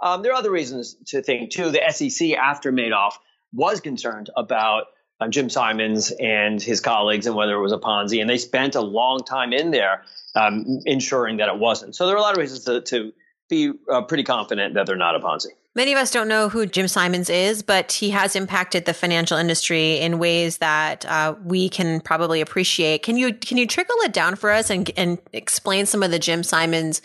Um, 0.00 0.22
there 0.22 0.32
are 0.32 0.36
other 0.36 0.50
reasons 0.50 0.96
to 1.06 1.22
think 1.22 1.50
too. 1.50 1.70
The 1.70 1.82
SEC 1.90 2.32
after 2.32 2.72
Madoff 2.72 3.12
was 3.52 3.80
concerned 3.80 4.30
about 4.36 4.86
uh, 5.20 5.28
Jim 5.28 5.50
Simons 5.50 6.10
and 6.10 6.60
his 6.60 6.80
colleagues 6.80 7.28
and 7.28 7.36
whether 7.36 7.54
it 7.54 7.60
was 7.60 7.72
a 7.72 7.78
Ponzi, 7.78 8.20
and 8.20 8.28
they 8.28 8.38
spent 8.38 8.74
a 8.74 8.80
long 8.80 9.20
time 9.20 9.52
in 9.52 9.70
there 9.70 10.02
um, 10.34 10.80
ensuring 10.84 11.36
that 11.36 11.48
it 11.48 11.58
wasn't. 11.58 11.94
So 11.94 12.06
there 12.06 12.16
are 12.16 12.18
a 12.18 12.22
lot 12.22 12.32
of 12.32 12.38
reasons 12.38 12.64
to, 12.64 12.80
to 12.80 13.12
be 13.48 13.72
uh, 13.90 14.02
pretty 14.02 14.24
confident 14.24 14.74
that 14.74 14.86
they're 14.86 14.96
not 14.96 15.14
a 15.14 15.20
Ponzi. 15.20 15.48
Many 15.76 15.92
of 15.92 15.98
us 15.98 16.12
don't 16.12 16.28
know 16.28 16.48
who 16.48 16.66
Jim 16.66 16.86
Simons 16.86 17.28
is, 17.28 17.64
but 17.64 17.90
he 17.90 18.10
has 18.10 18.36
impacted 18.36 18.84
the 18.84 18.94
financial 18.94 19.36
industry 19.36 19.98
in 19.98 20.20
ways 20.20 20.58
that 20.58 21.04
uh, 21.04 21.34
we 21.44 21.68
can 21.68 22.00
probably 22.00 22.40
appreciate. 22.40 23.02
Can 23.02 23.16
you 23.16 23.34
can 23.34 23.58
you 23.58 23.66
trickle 23.66 23.96
it 24.02 24.12
down 24.12 24.36
for 24.36 24.50
us 24.50 24.70
and 24.70 24.88
and 24.96 25.18
explain 25.32 25.86
some 25.86 26.04
of 26.04 26.12
the 26.12 26.20
Jim 26.20 26.44
Simons 26.44 27.02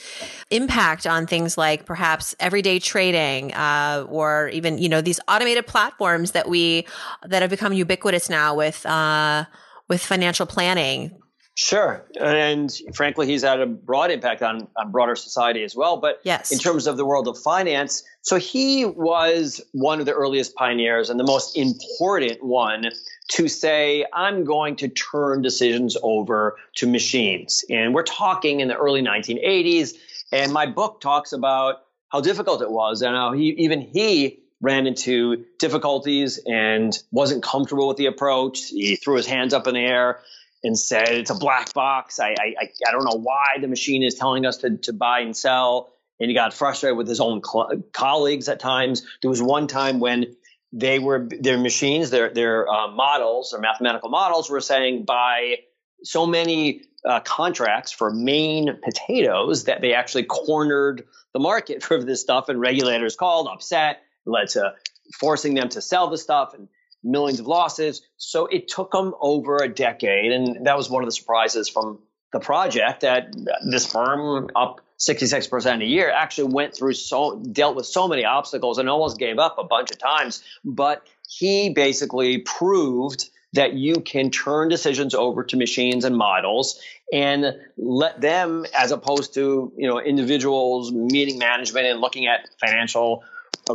impact 0.51 1.07
on 1.07 1.25
things 1.25 1.57
like 1.57 1.85
perhaps 1.85 2.35
everyday 2.39 2.77
trading, 2.77 3.53
uh, 3.55 4.05
or 4.07 4.49
even 4.49 4.77
you 4.77 4.87
know 4.87 5.01
these 5.01 5.19
automated 5.27 5.65
platforms 5.65 6.33
that 6.33 6.47
we 6.47 6.85
that 7.25 7.41
have 7.41 7.49
become 7.49 7.73
ubiquitous 7.73 8.29
now 8.29 8.53
with 8.53 8.85
uh, 8.85 9.45
with 9.87 9.99
financial 9.99 10.45
planning 10.45 11.19
Sure. 11.61 12.05
And 12.17 12.73
frankly, 12.93 13.27
he's 13.27 13.41
had 13.41 13.59
a 13.59 13.65
broad 13.65 14.11
impact 14.11 14.41
on, 14.41 14.69
on 14.77 14.91
broader 14.91 15.17
society 15.17 15.61
as 15.65 15.75
well. 15.75 15.97
But 15.97 16.21
yes. 16.23 16.53
in 16.53 16.57
terms 16.57 16.87
of 16.87 16.95
the 16.95 17.05
world 17.05 17.27
of 17.27 17.37
finance, 17.37 18.01
so 18.21 18.37
he 18.37 18.85
was 18.85 19.59
one 19.73 19.99
of 19.99 20.05
the 20.05 20.13
earliest 20.13 20.55
pioneers 20.55 21.09
and 21.09 21.19
the 21.19 21.25
most 21.25 21.57
important 21.57 22.41
one 22.41 22.91
to 23.31 23.49
say, 23.49 24.05
I'm 24.13 24.45
going 24.45 24.77
to 24.77 24.87
turn 24.87 25.41
decisions 25.41 25.97
over 26.01 26.55
to 26.75 26.87
machines. 26.87 27.65
And 27.69 27.93
we're 27.93 28.03
talking 28.03 28.61
in 28.61 28.69
the 28.69 28.77
early 28.77 29.01
1980s. 29.01 29.95
And 30.31 30.53
my 30.53 30.65
book 30.65 31.01
talks 31.01 31.33
about 31.33 31.81
how 32.07 32.21
difficult 32.21 32.61
it 32.61 32.71
was 32.71 33.01
and 33.01 33.13
how 33.13 33.33
he, 33.33 33.49
even 33.57 33.81
he 33.81 34.39
ran 34.61 34.87
into 34.87 35.43
difficulties 35.59 36.39
and 36.47 36.97
wasn't 37.11 37.43
comfortable 37.43 37.89
with 37.89 37.97
the 37.97 38.05
approach. 38.05 38.69
He 38.69 38.95
threw 38.95 39.17
his 39.17 39.27
hands 39.27 39.53
up 39.53 39.67
in 39.67 39.73
the 39.73 39.81
air 39.81 40.21
and 40.63 40.77
said 40.77 41.09
it's 41.09 41.29
a 41.29 41.35
black 41.35 41.73
box. 41.73 42.19
I, 42.19 42.35
I, 42.39 42.69
I 42.87 42.91
don't 42.91 43.05
know 43.05 43.19
why 43.19 43.57
the 43.61 43.67
machine 43.67 44.03
is 44.03 44.15
telling 44.15 44.45
us 44.45 44.57
to, 44.57 44.77
to 44.77 44.93
buy 44.93 45.21
and 45.21 45.35
sell. 45.35 45.93
And 46.19 46.29
he 46.29 46.33
got 46.33 46.53
frustrated 46.53 46.97
with 46.97 47.07
his 47.07 47.21
own 47.21 47.41
cl- 47.43 47.81
colleagues 47.93 48.49
at 48.49 48.59
times. 48.59 49.05
There 49.21 49.29
was 49.29 49.41
one 49.41 49.67
time 49.67 49.99
when 49.99 50.35
they 50.73 50.99
were 50.99 51.27
their 51.29 51.57
machines, 51.57 52.09
their 52.09 52.29
their 52.29 52.67
uh, 52.67 52.89
models, 52.89 53.51
their 53.51 53.61
mathematical 53.61 54.09
models, 54.09 54.49
were 54.49 54.59
saying 54.59 55.05
buy 55.05 55.55
so 56.03 56.25
many 56.25 56.83
uh, 57.05 57.21
contracts 57.21 57.91
for 57.91 58.11
Maine 58.11 58.77
potatoes 58.83 59.65
that 59.65 59.81
they 59.81 59.93
actually 59.93 60.23
cornered 60.23 61.05
the 61.33 61.39
market 61.39 61.83
for 61.83 62.03
this 62.03 62.21
stuff. 62.21 62.49
And 62.49 62.59
regulators 62.59 63.15
called, 63.15 63.47
upset, 63.47 64.01
led 64.25 64.49
to 64.49 64.73
forcing 65.19 65.55
them 65.55 65.69
to 65.69 65.81
sell 65.81 66.09
the 66.09 66.17
stuff. 66.17 66.53
And 66.53 66.67
millions 67.03 67.39
of 67.39 67.47
losses. 67.47 68.01
So 68.17 68.45
it 68.47 68.67
took 68.67 68.91
them 68.91 69.13
over 69.21 69.57
a 69.57 69.67
decade. 69.67 70.31
And 70.31 70.65
that 70.65 70.77
was 70.77 70.89
one 70.89 71.03
of 71.03 71.07
the 71.07 71.13
surprises 71.13 71.69
from 71.69 71.99
the 72.31 72.39
project 72.39 73.01
that 73.01 73.33
this 73.69 73.91
firm 73.91 74.49
up 74.55 74.81
66% 74.99 75.81
a 75.81 75.85
year 75.85 76.11
actually 76.11 76.53
went 76.53 76.75
through 76.75 76.93
so 76.93 77.39
dealt 77.39 77.75
with 77.75 77.85
so 77.85 78.07
many 78.07 78.25
obstacles 78.25 78.77
and 78.77 78.89
almost 78.89 79.17
gave 79.17 79.39
up 79.39 79.57
a 79.57 79.63
bunch 79.63 79.91
of 79.91 79.97
times 79.97 80.43
but 80.65 81.07
he 81.27 81.69
basically 81.69 82.39
proved 82.39 83.29
that 83.53 83.73
you 83.73 83.95
can 84.01 84.29
turn 84.29 84.67
decisions 84.69 85.15
over 85.15 85.43
to 85.43 85.57
machines 85.57 86.05
and 86.05 86.15
models 86.15 86.79
and 87.11 87.55
let 87.77 88.21
them 88.21 88.65
as 88.77 88.91
opposed 88.91 89.33
to 89.33 89.71
you 89.77 89.87
know 89.87 89.99
individuals 89.99 90.91
meeting 90.91 91.39
management 91.39 91.87
and 91.87 92.01
looking 92.01 92.27
at 92.27 92.49
financial 92.59 93.23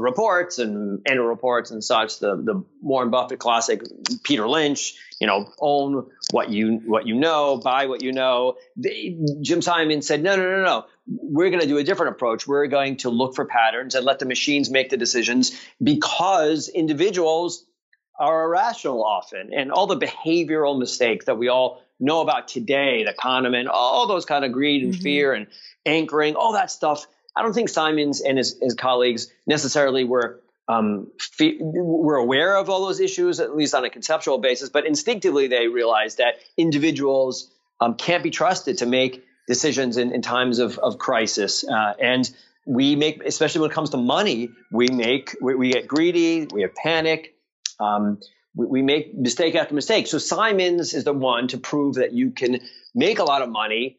reports 0.01 0.59
and 0.59 1.01
annual 1.07 1.27
reports 1.27 1.71
and 1.71 1.83
such. 1.83 2.19
The 2.19 2.37
the 2.37 2.65
Warren 2.81 3.11
Buffett 3.11 3.39
classic, 3.39 3.83
Peter 4.23 4.49
Lynch. 4.49 4.95
You 5.21 5.29
know, 5.29 5.53
own 5.61 6.11
what 6.33 6.51
you 6.51 6.83
what 6.85 7.07
you 7.07 7.15
know, 7.15 7.57
buy 7.57 7.87
what 7.87 8.03
you 8.03 8.13
know. 8.13 8.57
They, 8.77 9.17
Jim 9.41 9.63
Simon 9.63 10.03
said, 10.03 10.23
no, 10.23 10.37
no, 10.37 10.43
no, 10.43 10.63
no. 10.65 10.85
We're 11.07 11.51
going 11.51 11.63
to 11.63 11.69
do 11.69 11.79
a 11.79 11.85
different 11.85 12.17
approach. 12.17 12.47
We're 12.49 12.67
going 12.67 12.97
to 12.99 13.11
look 13.11 13.35
for 13.35 13.45
patterns 13.45 13.95
and 13.95 14.05
let 14.05 14.19
the 14.19 14.27
machines 14.27 14.71
make 14.71 14.91
the 14.91 14.97
decisions 14.97 15.59
because 15.83 16.69
individuals 16.69 17.65
are 18.19 18.45
irrational 18.45 19.05
often, 19.05 19.53
and 19.55 19.73
all 19.73 19.87
the 19.87 19.99
behavioral 19.99 20.79
mistakes 20.79 21.27
that 21.27 21.39
we 21.39 21.49
all 21.49 21.83
know 22.01 22.21
about 22.21 22.49
today, 22.49 23.05
the 23.05 23.13
Kahneman, 23.13 23.69
all 23.71 24.07
those 24.07 24.25
kind 24.25 24.45
of 24.45 24.53
greed 24.53 24.83
and 24.83 24.95
mm-hmm. 24.95 25.03
fear 25.03 25.33
and 25.33 25.47
anchoring, 25.87 26.35
all 26.35 26.53
that 26.53 26.71
stuff. 26.71 27.07
I 27.37 27.43
don't 27.43 27.53
think 27.53 27.69
Simons 27.69 28.21
and 28.21 28.39
his, 28.39 28.57
his 28.61 28.75
colleagues 28.75 29.29
necessarily 29.47 30.05
were 30.05 30.41
um, 30.69 31.11
fe- 31.19 31.59
were 31.61 32.17
aware 32.17 32.57
of 32.57 32.71
all 32.71 32.87
those 32.87 33.01
issues, 33.01 33.41
at 33.41 33.55
least 33.55 33.75
on 33.75 33.85
a 33.85 33.91
conceptual 33.91 34.39
basis, 34.39 34.71
but 34.71 34.87
instinctively 34.87 35.49
they 35.49 35.69
realized 35.69 36.19
that 36.19 36.37
individuals 36.57 37.51
um, 37.81 37.97
can't 37.97 38.23
be 38.23 38.31
trusted 38.31 38.79
to 38.79 38.87
make 38.87 39.25
decisions 39.47 39.97
in, 39.97 40.13
in 40.13 40.23
times 40.23 40.59
of, 40.59 40.79
of 40.79 40.99
crisis. 40.99 41.65
Uh, 41.69 41.93
and 42.01 42.31
we 42.67 42.97
make, 42.97 43.23
especially 43.25 43.63
when 43.63 43.71
it 43.71 43.75
comes 43.75 43.91
to 43.91 43.99
money, 43.99 44.51
we 44.71 44.89
make, 44.89 45.37
we, 45.41 45.55
we 45.55 45.73
get 45.73 45.87
greedy, 45.87 46.47
we 46.51 46.63
have 46.63 46.75
panic, 46.75 47.35
um, 47.79 48.21
we, 48.57 48.67
we, 48.67 48.83
make 48.83 49.15
mistake 49.15 49.55
after 49.55 49.75
mistake. 49.75 50.07
So 50.07 50.17
Simons 50.17 50.95
is 50.95 51.05
the 51.05 51.13
one 51.13 51.49
to 51.49 51.59
prove 51.59 51.97
that 51.97 52.13
you 52.13 52.31
can 52.31 52.61
make 52.95 53.19
a 53.19 53.25
lot 53.25 53.43
of 53.43 53.51
money 53.51 53.99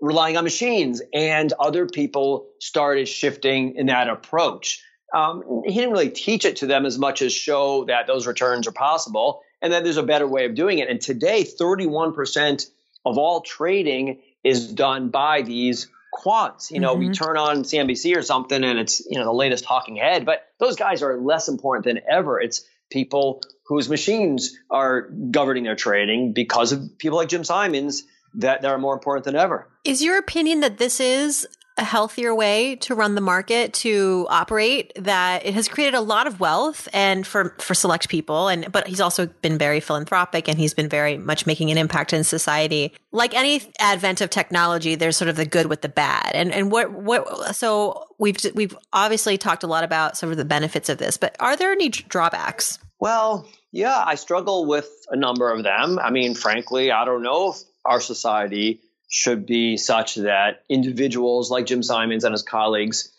relying 0.00 0.36
on 0.36 0.44
machines. 0.44 1.02
And 1.12 1.52
other 1.58 1.86
people 1.86 2.48
started 2.60 3.08
shifting 3.08 3.76
in 3.76 3.86
that 3.86 4.08
approach. 4.08 4.82
Um, 5.14 5.62
he 5.64 5.74
didn't 5.74 5.92
really 5.92 6.10
teach 6.10 6.44
it 6.44 6.56
to 6.56 6.66
them 6.66 6.84
as 6.84 6.98
much 6.98 7.22
as 7.22 7.32
show 7.32 7.84
that 7.84 8.06
those 8.06 8.26
returns 8.26 8.66
are 8.66 8.72
possible 8.72 9.42
and 9.62 9.72
that 9.72 9.84
there's 9.84 9.96
a 9.96 10.02
better 10.02 10.26
way 10.26 10.46
of 10.46 10.54
doing 10.54 10.78
it. 10.78 10.88
And 10.88 11.00
today, 11.00 11.44
31% 11.44 12.66
of 13.04 13.18
all 13.18 13.40
trading 13.40 14.20
is 14.42 14.72
done 14.72 15.08
by 15.10 15.42
these 15.42 15.88
quants. 16.12 16.70
You 16.70 16.80
know, 16.80 16.96
mm-hmm. 16.96 17.08
we 17.08 17.14
turn 17.14 17.36
on 17.36 17.62
CNBC 17.62 18.16
or 18.16 18.22
something 18.22 18.62
and 18.62 18.78
it's, 18.78 19.04
you 19.08 19.18
know, 19.18 19.24
the 19.24 19.32
latest 19.32 19.64
talking 19.64 19.96
head, 19.96 20.24
but 20.24 20.44
those 20.58 20.76
guys 20.76 21.02
are 21.02 21.18
less 21.18 21.48
important 21.48 21.84
than 21.84 22.00
ever. 22.10 22.40
It's 22.40 22.64
people 22.90 23.42
whose 23.66 23.88
machines 23.88 24.56
are 24.70 25.02
governing 25.02 25.64
their 25.64 25.76
trading 25.76 26.32
because 26.32 26.72
of 26.72 26.98
people 26.98 27.18
like 27.18 27.28
Jim 27.28 27.44
Simons 27.44 28.04
that, 28.36 28.62
that 28.62 28.70
are 28.70 28.78
more 28.78 28.94
important 28.94 29.24
than 29.24 29.36
ever. 29.36 29.68
Is 29.84 30.02
your 30.02 30.18
opinion 30.18 30.60
that 30.60 30.78
this 30.78 31.00
is 31.00 31.46
a 31.78 31.84
healthier 31.84 32.34
way 32.34 32.76
to 32.76 32.94
run 32.94 33.14
the 33.14 33.20
market 33.20 33.74
to 33.74 34.26
operate 34.30 34.92
that 34.96 35.44
it 35.44 35.52
has 35.52 35.68
created 35.68 35.94
a 35.94 36.00
lot 36.00 36.26
of 36.26 36.40
wealth 36.40 36.88
and 36.92 37.26
for 37.26 37.54
for 37.58 37.74
select 37.74 38.08
people 38.08 38.48
and 38.48 38.72
but 38.72 38.86
he's 38.86 39.00
also 39.00 39.26
been 39.26 39.58
very 39.58 39.78
philanthropic 39.78 40.48
and 40.48 40.58
he's 40.58 40.72
been 40.72 40.88
very 40.88 41.18
much 41.18 41.44
making 41.44 41.70
an 41.70 41.76
impact 41.76 42.14
in 42.14 42.24
society? 42.24 42.94
Like 43.12 43.34
any 43.34 43.60
advent 43.78 44.22
of 44.22 44.30
technology 44.30 44.94
there's 44.94 45.18
sort 45.18 45.28
of 45.28 45.36
the 45.36 45.44
good 45.44 45.66
with 45.66 45.82
the 45.82 45.88
bad. 45.90 46.30
And 46.34 46.50
and 46.52 46.72
what 46.72 46.92
what 46.92 47.54
so 47.54 48.06
we've 48.18 48.38
we've 48.54 48.76
obviously 48.94 49.36
talked 49.36 49.62
a 49.62 49.66
lot 49.66 49.84
about 49.84 50.16
some 50.16 50.30
of 50.30 50.38
the 50.38 50.46
benefits 50.46 50.88
of 50.88 50.96
this 50.96 51.18
but 51.18 51.36
are 51.40 51.56
there 51.56 51.72
any 51.72 51.90
drawbacks? 51.90 52.78
Well 53.00 53.46
yeah 53.76 54.02
i 54.06 54.14
struggle 54.14 54.64
with 54.64 54.88
a 55.10 55.16
number 55.16 55.50
of 55.50 55.62
them 55.62 55.98
i 55.98 56.10
mean 56.10 56.34
frankly 56.34 56.90
i 56.90 57.04
don't 57.04 57.22
know 57.22 57.50
if 57.50 57.56
our 57.84 58.00
society 58.00 58.80
should 59.08 59.46
be 59.46 59.76
such 59.76 60.16
that 60.16 60.64
individuals 60.68 61.50
like 61.50 61.66
Jim 61.66 61.82
Simons 61.82 62.24
and 62.24 62.32
his 62.32 62.42
colleagues 62.42 63.12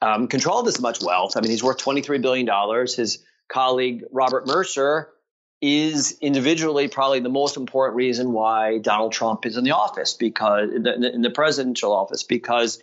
um, 0.00 0.26
control 0.28 0.62
this 0.62 0.80
much 0.80 1.02
wealth. 1.02 1.36
I 1.36 1.40
mean, 1.40 1.50
he's 1.50 1.62
worth 1.62 1.78
$23 1.78 2.20
billion. 2.22 2.48
His 2.86 3.22
colleague, 3.48 4.04
Robert 4.10 4.46
Mercer, 4.46 5.10
is 5.60 6.18
individually 6.20 6.88
probably 6.88 7.20
the 7.20 7.28
most 7.28 7.56
important 7.56 7.96
reason 7.96 8.32
why 8.32 8.78
Donald 8.78 9.12
Trump 9.12 9.46
is 9.46 9.56
in 9.56 9.64
the 9.64 9.70
office 9.72 10.14
because 10.14 10.70
in 10.72 10.82
the, 10.82 11.14
in 11.14 11.22
the 11.22 11.30
presidential 11.30 11.92
office 11.92 12.24
because 12.24 12.82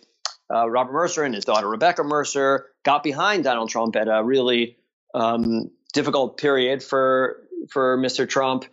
uh, 0.52 0.68
Robert 0.68 0.92
Mercer 0.92 1.22
and 1.22 1.34
his 1.34 1.44
daughter 1.44 1.68
Rebecca 1.68 2.02
Mercer 2.02 2.66
got 2.82 3.02
behind 3.02 3.44
Donald 3.44 3.68
Trump 3.68 3.96
at 3.96 4.08
a 4.08 4.24
really 4.24 4.78
um, 5.14 5.70
difficult 5.92 6.38
period 6.38 6.82
for 6.82 7.38
for 7.68 7.98
Mr. 7.98 8.28
Trump 8.28 8.64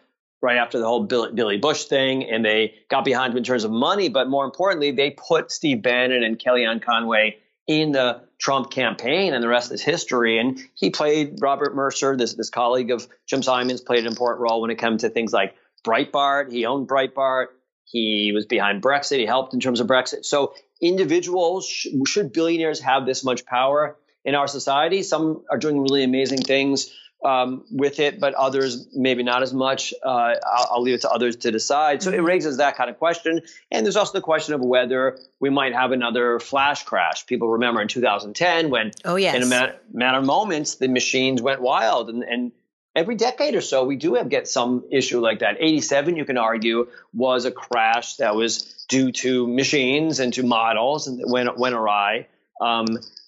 right 0.42 0.58
after 0.58 0.78
the 0.78 0.86
whole 0.86 1.04
Billy 1.04 1.58
Bush 1.58 1.86
thing, 1.86 2.24
and 2.24 2.46
they 2.46 2.76
got 2.90 3.04
behind 3.04 3.34
him 3.34 3.38
in 3.38 3.44
terms 3.44 3.64
of 3.64 3.72
money. 3.72 4.10
But 4.10 4.30
more 4.30 4.46
importantly, 4.46 4.92
they 4.92 5.12
put 5.12 5.52
Steve 5.52 5.82
Bannon 5.82 6.24
and 6.24 6.38
Kellyanne 6.38 6.82
Conway 6.82 7.38
in 7.66 7.92
the 7.92 8.22
Trump 8.40 8.72
campaign, 8.72 9.34
and 9.34 9.44
the 9.44 9.48
rest 9.48 9.72
is 9.72 9.82
history. 9.82 10.38
And 10.40 10.60
he 10.76 10.90
played 10.90 11.40
Robert 11.42 11.76
Mercer, 11.76 12.16
this 12.16 12.36
this 12.36 12.50
colleague 12.50 12.92
of 12.92 13.08
Jim 13.26 13.42
Simons, 13.42 13.82
played 13.82 14.02
an 14.02 14.08
important 14.08 14.42
role 14.42 14.62
when 14.62 14.70
it 14.70 14.78
came 14.78 14.98
to 14.98 15.10
things 15.10 15.34
like 15.34 15.56
Breitbart. 15.84 16.52
He 16.52 16.66
owned 16.66 16.88
Breitbart. 16.88 17.48
He 17.84 18.32
was 18.34 18.46
behind 18.46 18.84
Brexit. 18.84 19.18
He 19.18 19.26
helped 19.26 19.54
in 19.54 19.60
terms 19.60 19.80
of 19.80 19.88
Brexit. 19.88 20.26
So 20.26 20.54
individuals 20.82 21.68
sh- 21.68 21.88
should 22.06 22.34
billionaires 22.34 22.82
have 22.82 23.06
this 23.06 23.24
much 23.24 23.46
power 23.46 23.98
in 24.26 24.36
our 24.36 24.48
society? 24.48 25.04
Some 25.04 25.46
are 25.50 25.58
doing 25.58 25.82
really 25.82 26.04
amazing 26.04 26.42
things 26.42 26.94
um, 27.24 27.64
with 27.72 28.00
it, 28.00 28.20
but 28.20 28.34
others 28.36 28.88
maybe 28.94 29.24
not 29.24 29.42
as 29.42 29.54
much. 29.54 29.94
Uh, 30.04 30.36
I'll, 30.46 30.68
I'll, 30.72 30.82
leave 30.82 30.96
it 30.96 31.02
to 31.02 31.10
others 31.10 31.36
to 31.38 31.52
decide. 31.52 32.04
So 32.04 32.12
it 32.12 32.22
raises 32.22 32.58
that 32.58 32.78
kind 32.78 32.90
of 32.90 32.98
question. 32.98 33.42
And 33.72 33.86
there's 33.86 33.96
also 33.96 34.14
the 34.14 34.22
question 34.22 34.54
of 34.54 34.62
whether 34.62 35.18
we 35.40 35.50
might 35.50 35.74
have 35.74 35.92
another 35.92 36.40
flash 36.40 36.84
crash. 36.84 37.26
People 37.26 37.50
remember 37.50 37.82
in 37.82 37.88
2010 37.88 38.70
when, 38.70 38.92
oh, 39.04 39.16
yes. 39.16 39.36
in 39.36 39.44
a 39.44 39.46
matter, 39.48 39.76
matter 39.92 40.20
of 40.20 40.26
moments, 40.26 40.76
the 40.76 40.88
machines 40.88 41.42
went 41.42 41.62
wild. 41.62 42.10
And, 42.10 42.24
and 42.24 42.52
every 42.96 43.16
decade 43.16 43.56
or 43.56 43.62
so, 43.62 43.84
we 43.84 43.96
do 43.96 44.14
have 44.14 44.30
get 44.30 44.48
some 44.48 44.86
issue 44.92 45.20
like 45.20 45.40
that. 45.40 45.58
87, 45.60 46.16
you 46.16 46.26
can 46.26 46.38
argue, 46.38 46.88
was 47.14 47.46
a 47.46 47.52
crash 47.52 48.18
that 48.18 48.36
was 48.36 48.86
due 48.88 49.12
to 49.12 49.48
machines 49.48 50.20
and 50.20 50.34
to 50.36 50.44
models 50.44 51.08
and 51.08 51.22
went, 51.26 51.58
went 51.58 51.76
awry. 51.76 52.28
Um, 52.62 52.86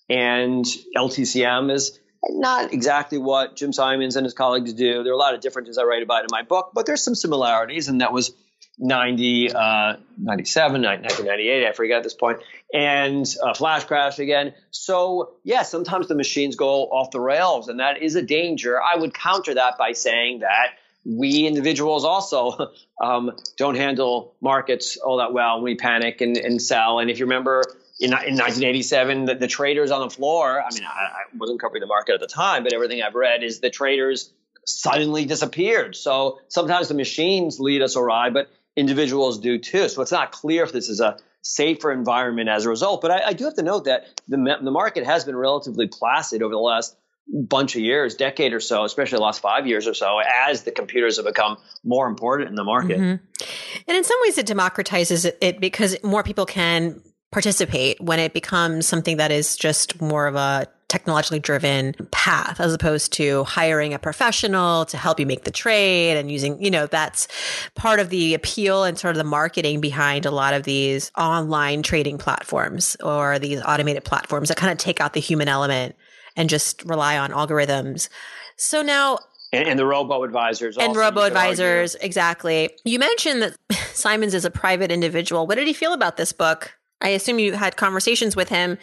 and 0.10 0.66
LTCM 0.96 1.72
is 1.72 2.00
not 2.28 2.74
exactly 2.74 3.18
what 3.18 3.56
Jim 3.56 3.72
Simons 3.72 4.16
and 4.16 4.26
his 4.26 4.34
colleagues 4.34 4.74
do. 4.74 5.04
There 5.04 5.12
are 5.12 5.16
a 5.16 5.20
lot 5.20 5.34
of 5.34 5.42
differences 5.42 5.78
I 5.78 5.84
write 5.84 6.04
about 6.04 6.24
in 6.24 6.28
my 6.32 6.44
book, 6.44 6.72
but 6.74 6.86
there's 6.86 7.04
some 7.04 7.16
similarities, 7.16 7.88
and 7.88 8.02
that 8.02 8.12
was 8.12 8.34
90, 8.78 9.52
uh, 9.52 9.98
97, 10.18 10.82
1998, 10.82 11.68
I 11.68 11.72
forget 11.74 11.98
at 11.98 12.04
this 12.04 12.14
point, 12.14 12.40
and 12.74 13.26
a 13.44 13.54
flash 13.54 13.84
crash 13.86 14.20
again. 14.20 14.54
So, 14.72 15.36
yeah, 15.44 15.64
sometimes 15.64 16.08
the 16.08 16.16
machines 16.16 16.56
go 16.56 16.86
off 16.86 17.12
the 17.12 17.20
rails, 17.20 17.68
and 17.68 17.80
that 17.80 18.02
is 18.02 18.16
a 18.16 18.22
danger. 18.22 18.82
I 18.82 18.98
would 18.98 19.14
counter 19.14 19.54
that 19.54 19.78
by 19.78 19.94
saying 19.94 20.40
that 20.40 20.78
we 21.06 21.46
individuals 21.48 22.06
also 22.06 22.72
um, 23.02 23.32
don't 23.58 23.76
handle 23.76 24.36
markets 24.42 24.98
all 24.98 25.18
that 25.18 25.34
well. 25.34 25.62
We 25.62 25.76
panic 25.76 26.22
and, 26.22 26.38
and 26.38 26.62
sell. 26.62 27.00
And 27.00 27.10
if 27.10 27.20
you 27.20 27.26
remember 27.26 27.64
in, 28.00 28.12
in 28.12 28.38
1987, 28.38 29.26
the, 29.26 29.36
the, 29.36 29.48
traders 29.48 29.92
on 29.92 30.02
the 30.02 30.10
floor, 30.10 30.62
I 30.62 30.74
mean, 30.74 30.84
I, 30.86 30.88
I, 30.88 31.38
wasn't 31.38 31.60
covering 31.60 31.82
the 31.82 31.88
market 31.88 32.14
at 32.14 32.22
the 32.22 32.28
time, 32.28 32.64
but 32.64 32.72
everything 32.74 33.02
I've 33.04 33.16
read 33.16 33.44
is 33.44 33.60
the 33.60 33.70
traders 33.70 34.32
suddenly 34.66 35.26
disappeared. 35.26 35.96
So 35.96 36.40
sometimes 36.48 36.88
the 36.88 36.94
machines 36.94 37.60
lead 37.60 37.82
us 37.82 37.98
awry, 37.98 38.30
but 38.30 38.50
individuals 38.76 39.40
do 39.40 39.58
too. 39.58 39.90
So 39.90 40.02
it's 40.02 40.14
not 40.14 40.32
clear 40.32 40.64
if 40.64 40.72
this 40.72 40.88
is 40.88 41.02
a 41.02 41.18
safer 41.42 41.92
environment 41.92 42.48
as 42.48 42.66
a 42.66 42.70
result. 42.70 43.02
But 43.02 43.12
I, 43.12 43.28
I 43.28 43.34
do 43.34 43.44
have 43.46 43.56
to 43.56 43.64
note 43.64 43.86
that 43.86 44.08
the, 44.30 44.38
the 44.62 44.72
market 44.72 45.06
has 45.06 45.26
been 45.26 45.36
relatively 45.36 45.88
placid 45.88 46.42
over 46.42 46.54
the 46.54 46.60
last 46.60 46.96
bunch 47.32 47.76
of 47.76 47.82
years, 47.82 48.16
decade 48.16 48.54
or 48.54 48.60
so, 48.60 48.86
especially 48.86 49.18
the 49.18 49.24
last 49.24 49.42
five 49.42 49.68
years 49.68 49.88
or 49.88 49.94
so, 49.94 50.20
as 50.48 50.64
the 50.64 50.72
computers 50.72 51.18
have 51.18 51.26
become 51.26 51.58
more 51.84 52.08
important 52.08 52.50
in 52.50 52.56
the 52.56 52.64
market. 52.64 52.98
Mm-hmm. 52.98 53.84
And 53.88 53.98
in 53.98 54.04
some 54.04 54.18
ways, 54.24 54.38
it 54.38 54.48
democratizes 54.48 55.32
it 55.42 55.60
because 55.60 56.02
more 56.04 56.24
people 56.24 56.46
can 56.46 57.02
participate 57.32 58.00
when 58.02 58.20
it 58.20 58.34
becomes 58.34 58.88
something 58.88 59.18
that 59.18 59.32
is 59.32 59.56
just 59.56 60.02
more 60.02 60.28
of 60.28 60.36
a 60.36 60.68
technologically 60.90 61.40
driven 61.40 61.94
path 62.12 62.60
as 62.60 62.74
opposed 62.74 63.14
to 63.14 63.44
hiring 63.44 63.94
a 63.94 64.00
professional 64.00 64.86
to 64.86 64.98
help 64.98 65.20
you 65.20 65.26
make 65.26 65.44
the 65.44 65.52
trade 65.52 66.18
and 66.18 66.32
using, 66.32 66.62
you 66.62 66.72
know, 66.72 66.88
that's 66.88 67.28
part 67.76 68.00
of 68.00 68.10
the 68.10 68.34
appeal 68.34 68.84
and 68.84 68.98
sort 68.98 69.12
of 69.12 69.18
the 69.18 69.24
marketing 69.24 69.80
behind 69.80 70.26
a 70.26 70.32
lot 70.32 70.54
of 70.54 70.64
these 70.64 71.12
online 71.16 71.84
trading 71.84 72.18
platforms 72.18 72.98
or 73.04 73.38
these 73.38 73.62
automated 73.62 74.04
platforms 74.04 74.50
that 74.50 74.58
kind 74.58 74.72
of 74.72 74.80
take 74.80 75.00
out 75.00 75.14
the 75.14 75.20
human 75.20 75.48
element 75.48 75.96
and 76.36 76.50
just 76.50 76.84
rely 76.84 77.18
on 77.18 77.30
algorithms. 77.30 78.10
So 78.58 78.82
now 78.82 79.20
and, 79.52 79.68
and, 79.68 79.80
the 79.80 79.86
robo 79.86 80.24
advisors 80.24 80.78
and 80.78 80.96
robo 80.96 81.22
advisors 81.22 81.96
exactly. 81.96 82.70
You 82.84 83.00
mentioned 83.00 83.42
that 83.42 83.58
simons 83.94 84.34
is 84.34 84.46
a 84.46 84.52
private 84.52 84.92
individual. 84.92 85.48
What 85.48 85.56
did 85.56 85.68
he 85.68 85.74
feel 85.74 85.94
about 85.94 86.18
this 86.18 86.32
book 86.32 86.79
I 87.02 87.10
assume 87.10 87.40
you 87.40 87.54
had 87.54 87.78
conversations 87.78 88.36
with 88.36 88.50
him. 88.50 88.78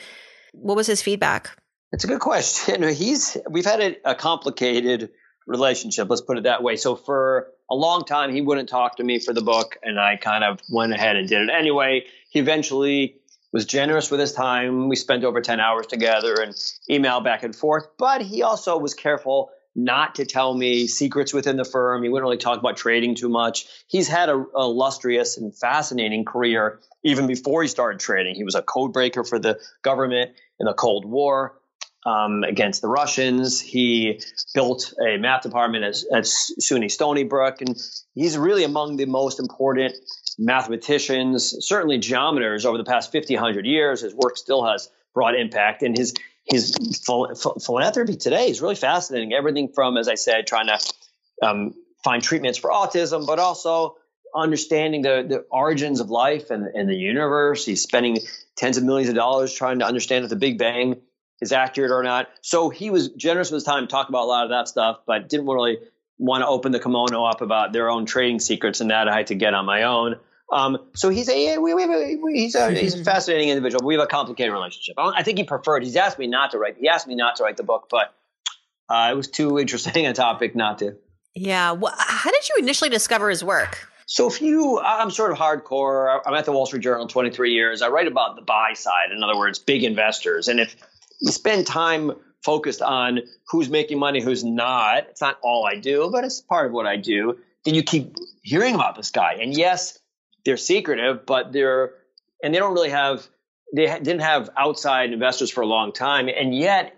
What 0.52 0.76
was 0.76 0.86
his 0.86 1.02
feedback? 1.02 1.56
It's 1.92 2.04
a 2.04 2.06
good 2.06 2.20
question. 2.20 2.82
He's 2.94 3.36
we've 3.48 3.64
had 3.64 3.80
a, 3.80 4.10
a 4.10 4.14
complicated 4.14 5.10
relationship. 5.46 6.08
Let's 6.08 6.22
put 6.22 6.38
it 6.38 6.44
that 6.44 6.62
way. 6.62 6.76
So 6.76 6.96
for 6.96 7.48
a 7.70 7.74
long 7.74 8.04
time, 8.04 8.32
he 8.32 8.40
wouldn't 8.40 8.68
talk 8.68 8.96
to 8.96 9.04
me 9.04 9.18
for 9.18 9.32
the 9.32 9.42
book, 9.42 9.76
and 9.82 9.98
I 9.98 10.16
kind 10.16 10.44
of 10.44 10.60
went 10.68 10.92
ahead 10.92 11.16
and 11.16 11.28
did 11.28 11.42
it 11.42 11.50
anyway. 11.50 12.04
He 12.30 12.38
eventually 12.38 13.16
was 13.52 13.64
generous 13.64 14.10
with 14.10 14.20
his 14.20 14.32
time. 14.32 14.88
We 14.88 14.96
spent 14.96 15.24
over 15.24 15.40
10 15.40 15.60
hours 15.60 15.86
together 15.86 16.34
and 16.34 16.54
email 16.90 17.20
back 17.20 17.42
and 17.42 17.54
forth, 17.54 17.86
but 17.98 18.22
he 18.22 18.42
also 18.42 18.76
was 18.78 18.94
careful 18.94 19.50
not 19.76 20.14
to 20.16 20.24
tell 20.24 20.54
me 20.54 20.86
secrets 20.86 21.32
within 21.32 21.56
the 21.56 21.64
firm. 21.64 22.02
He 22.02 22.08
wouldn't 22.08 22.24
really 22.24 22.38
talk 22.38 22.58
about 22.58 22.76
trading 22.76 23.14
too 23.14 23.28
much. 23.28 23.66
He's 23.86 24.08
had 24.08 24.28
a, 24.30 24.34
a 24.34 24.62
illustrious 24.62 25.36
and 25.36 25.54
fascinating 25.54 26.24
career 26.24 26.80
even 27.04 27.26
before 27.26 27.62
he 27.62 27.68
started 27.68 28.00
trading. 28.00 28.34
He 28.34 28.42
was 28.42 28.54
a 28.54 28.62
code 28.62 28.92
breaker 28.92 29.22
for 29.22 29.38
the 29.38 29.60
government 29.82 30.32
in 30.58 30.64
the 30.66 30.74
Cold 30.74 31.04
War. 31.04 31.54
um, 32.06 32.44
against 32.44 32.82
the 32.82 32.88
Russians. 32.88 33.60
He 33.60 34.20
built 34.54 34.94
a 35.04 35.18
math 35.18 35.42
department 35.42 35.84
at, 35.84 35.96
at 36.16 36.24
SUNY 36.24 36.88
Stony 36.88 37.24
Brook, 37.24 37.60
and 37.60 37.76
he's 38.14 38.38
really 38.38 38.62
among 38.62 38.96
the 38.96 39.06
most 39.06 39.40
important 39.40 39.94
mathematicians, 40.38 41.66
certainly 41.66 41.98
geometers 41.98 42.64
over 42.64 42.78
the 42.78 42.84
past 42.84 43.10
50, 43.10 43.34
100 43.34 43.66
years. 43.66 44.02
His 44.02 44.14
work 44.14 44.36
still 44.36 44.64
has 44.64 44.88
broad 45.14 45.34
impact, 45.34 45.82
and 45.82 45.98
his 45.98 46.14
his 46.46 46.72
ph- 46.72 47.62
philanthropy 47.64 48.16
today 48.16 48.48
is 48.48 48.62
really 48.62 48.74
fascinating. 48.76 49.32
Everything 49.32 49.68
from, 49.68 49.96
as 49.96 50.08
I 50.08 50.14
said, 50.14 50.46
trying 50.46 50.68
to 50.68 50.78
um, 51.42 51.74
find 52.04 52.22
treatments 52.22 52.58
for 52.58 52.70
autism, 52.70 53.26
but 53.26 53.38
also 53.38 53.96
understanding 54.34 55.02
the, 55.02 55.24
the 55.28 55.38
origins 55.50 56.00
of 56.00 56.10
life 56.10 56.50
and, 56.50 56.66
and 56.66 56.88
the 56.88 56.94
universe. 56.94 57.64
He's 57.64 57.82
spending 57.82 58.18
tens 58.56 58.76
of 58.76 58.84
millions 58.84 59.08
of 59.08 59.14
dollars 59.14 59.52
trying 59.52 59.80
to 59.80 59.86
understand 59.86 60.24
if 60.24 60.30
the 60.30 60.36
Big 60.36 60.58
Bang 60.58 61.00
is 61.40 61.52
accurate 61.52 61.90
or 61.90 62.02
not. 62.02 62.28
So 62.42 62.70
he 62.70 62.90
was 62.90 63.08
generous 63.10 63.50
with 63.50 63.58
his 63.58 63.64
time, 63.64 63.88
talked 63.88 64.08
about 64.08 64.24
a 64.24 64.26
lot 64.26 64.44
of 64.44 64.50
that 64.50 64.68
stuff, 64.68 65.00
but 65.06 65.28
didn't 65.28 65.46
really 65.46 65.78
want 66.18 66.42
to 66.42 66.48
open 66.48 66.72
the 66.72 66.80
kimono 66.80 67.24
up 67.24 67.40
about 67.40 67.72
their 67.72 67.90
own 67.90 68.06
trading 68.06 68.40
secrets, 68.40 68.80
and 68.80 68.90
that 68.90 69.08
I 69.08 69.16
had 69.16 69.26
to 69.28 69.34
get 69.34 69.52
on 69.52 69.66
my 69.66 69.82
own. 69.82 70.16
Um, 70.52 70.78
so 70.94 71.08
he's 71.08 71.28
a, 71.28 71.58
we, 71.58 71.74
we 71.74 71.82
a 71.84 72.18
he's 72.32 72.54
a 72.54 72.70
he's 72.72 72.94
a 72.94 73.04
fascinating 73.04 73.48
individual. 73.48 73.84
We 73.84 73.94
have 73.94 74.04
a 74.04 74.06
complicated 74.06 74.52
relationship. 74.52 74.94
I 74.98 75.22
think 75.22 75.38
he 75.38 75.44
preferred. 75.44 75.82
He's 75.82 75.96
asked 75.96 76.18
me 76.18 76.26
not 76.26 76.52
to 76.52 76.58
write. 76.58 76.76
He 76.78 76.88
asked 76.88 77.08
me 77.08 77.16
not 77.16 77.36
to 77.36 77.44
write 77.44 77.56
the 77.56 77.64
book, 77.64 77.88
but 77.90 78.14
uh, 78.88 79.08
it 79.10 79.16
was 79.16 79.28
too 79.28 79.58
interesting 79.58 80.06
a 80.06 80.12
topic 80.12 80.54
not 80.54 80.78
to. 80.78 80.96
Yeah. 81.34 81.72
Well, 81.72 81.94
how 81.96 82.30
did 82.30 82.48
you 82.48 82.56
initially 82.58 82.90
discover 82.90 83.28
his 83.28 83.44
work? 83.44 83.88
So 84.06 84.28
if 84.28 84.40
you, 84.40 84.80
I'm 84.80 85.10
sort 85.10 85.32
of 85.32 85.38
hardcore. 85.38 86.20
I'm 86.24 86.34
at 86.34 86.44
the 86.44 86.52
Wall 86.52 86.64
Street 86.66 86.82
Journal 86.82 87.08
23 87.08 87.52
years. 87.52 87.82
I 87.82 87.88
write 87.88 88.06
about 88.06 88.36
the 88.36 88.42
buy 88.42 88.72
side. 88.74 89.10
In 89.14 89.22
other 89.22 89.36
words, 89.36 89.58
big 89.58 89.82
investors. 89.82 90.46
And 90.46 90.60
if 90.60 90.76
you 91.20 91.32
spend 91.32 91.66
time 91.66 92.12
focused 92.44 92.82
on 92.82 93.20
who's 93.48 93.68
making 93.68 93.98
money, 93.98 94.22
who's 94.22 94.44
not, 94.44 95.08
it's 95.10 95.20
not 95.20 95.38
all 95.42 95.66
I 95.66 95.74
do, 95.74 96.08
but 96.10 96.22
it's 96.24 96.40
part 96.40 96.66
of 96.66 96.72
what 96.72 96.86
I 96.86 96.96
do. 96.96 97.38
Then 97.64 97.74
you 97.74 97.82
keep 97.82 98.14
hearing 98.42 98.76
about 98.76 98.94
this 98.94 99.10
guy. 99.10 99.38
And 99.40 99.52
yes, 99.52 99.98
they're 100.46 100.56
secretive, 100.56 101.26
but 101.26 101.52
they're 101.52 101.92
and 102.42 102.54
they 102.54 102.58
don't 102.58 102.72
really 102.72 102.90
have 102.90 103.26
they 103.74 103.86
didn't 103.86 104.20
have 104.20 104.48
outside 104.56 105.12
investors 105.12 105.50
for 105.50 105.60
a 105.60 105.66
long 105.66 105.92
time, 105.92 106.28
and 106.28 106.56
yet 106.56 106.96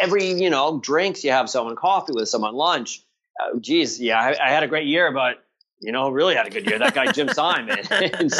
every 0.00 0.32
you 0.32 0.48
know 0.48 0.80
drinks 0.80 1.22
you 1.24 1.32
have 1.32 1.50
someone 1.50 1.76
coffee 1.76 2.12
with 2.14 2.30
someone 2.30 2.54
lunch. 2.54 3.02
Uh, 3.38 3.58
geez, 3.58 4.00
yeah, 4.00 4.18
I, 4.18 4.46
I, 4.46 4.50
had 4.50 4.62
a 4.62 4.66
great 4.66 4.86
year, 4.86 5.12
but 5.12 5.44
you 5.78 5.92
know, 5.92 6.08
really 6.08 6.34
had 6.34 6.46
a 6.46 6.50
good 6.50 6.64
year. 6.64 6.78
That 6.78 6.94
guy 6.94 7.12
Jim 7.12 7.28
Simon, 7.34 7.78
and, 7.90 8.32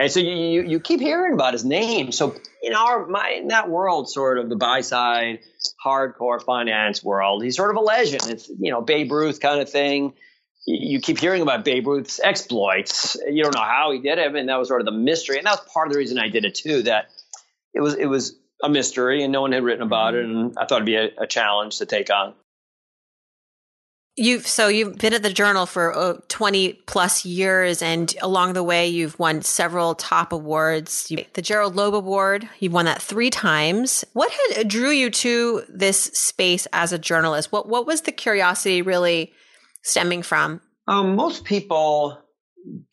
and, 0.00 0.10
so 0.10 0.18
you, 0.18 0.32
you, 0.32 0.62
you 0.62 0.80
keep 0.80 0.98
hearing 0.98 1.34
about 1.34 1.52
his 1.52 1.64
name. 1.64 2.10
So 2.10 2.34
in 2.60 2.74
our 2.74 3.06
my 3.06 3.30
in 3.40 3.48
that 3.48 3.68
world, 3.70 4.10
sort 4.10 4.38
of 4.38 4.48
the 4.48 4.56
buy 4.56 4.80
side, 4.80 5.40
hardcore 5.84 6.42
finance 6.42 7.04
world, 7.04 7.44
he's 7.44 7.56
sort 7.56 7.70
of 7.70 7.76
a 7.76 7.80
legend. 7.80 8.22
It's 8.30 8.48
you 8.48 8.72
know 8.72 8.80
Babe 8.80 9.12
Ruth 9.12 9.38
kind 9.38 9.60
of 9.60 9.70
thing 9.70 10.14
you 10.64 11.00
keep 11.00 11.18
hearing 11.18 11.42
about 11.42 11.64
Babe 11.64 11.86
Ruth's 11.86 12.20
exploits. 12.22 13.16
You 13.26 13.42
don't 13.42 13.54
know 13.54 13.62
how 13.62 13.90
he 13.92 13.98
did 13.98 14.18
it, 14.18 14.34
and 14.34 14.48
that 14.48 14.58
was 14.58 14.68
sort 14.68 14.80
of 14.80 14.84
the 14.84 14.92
mystery. 14.92 15.38
And 15.38 15.46
that 15.46 15.58
was 15.58 15.72
part 15.72 15.88
of 15.88 15.92
the 15.92 15.98
reason 15.98 16.18
I 16.18 16.28
did 16.28 16.44
it 16.44 16.54
too. 16.54 16.82
That 16.82 17.10
it 17.74 17.80
was 17.80 17.94
it 17.94 18.06
was 18.06 18.36
a 18.62 18.68
mystery, 18.68 19.22
and 19.22 19.32
no 19.32 19.40
one 19.40 19.52
had 19.52 19.64
written 19.64 19.82
about 19.82 20.14
it, 20.14 20.24
and 20.24 20.56
I 20.56 20.66
thought 20.66 20.76
it'd 20.76 20.86
be 20.86 20.96
a, 20.96 21.10
a 21.18 21.26
challenge 21.26 21.78
to 21.78 21.86
take 21.86 22.10
on. 22.10 22.34
You've 24.14 24.46
so 24.46 24.68
you've 24.68 24.98
been 24.98 25.14
at 25.14 25.22
the 25.22 25.32
journal 25.32 25.64
for 25.64 25.96
uh, 25.96 26.18
20 26.28 26.74
plus 26.86 27.24
years 27.24 27.80
and 27.80 28.14
along 28.20 28.52
the 28.52 28.62
way 28.62 28.86
you've 28.86 29.18
won 29.18 29.40
several 29.40 29.94
top 29.94 30.32
awards. 30.32 31.10
You, 31.10 31.24
the 31.32 31.40
Gerald 31.40 31.76
Loeb 31.76 31.94
Award, 31.94 32.46
you've 32.60 32.74
won 32.74 32.84
that 32.84 33.00
3 33.00 33.30
times. 33.30 34.04
What 34.12 34.30
had 34.30 34.68
drew 34.68 34.90
you 34.90 35.08
to 35.08 35.62
this 35.66 35.98
space 35.98 36.66
as 36.74 36.92
a 36.92 36.98
journalist? 36.98 37.52
What 37.52 37.70
what 37.70 37.86
was 37.86 38.02
the 38.02 38.12
curiosity 38.12 38.82
really 38.82 39.32
stemming 39.82 40.22
from? 40.22 40.60
Um, 40.88 41.16
most 41.16 41.44
people 41.44 42.18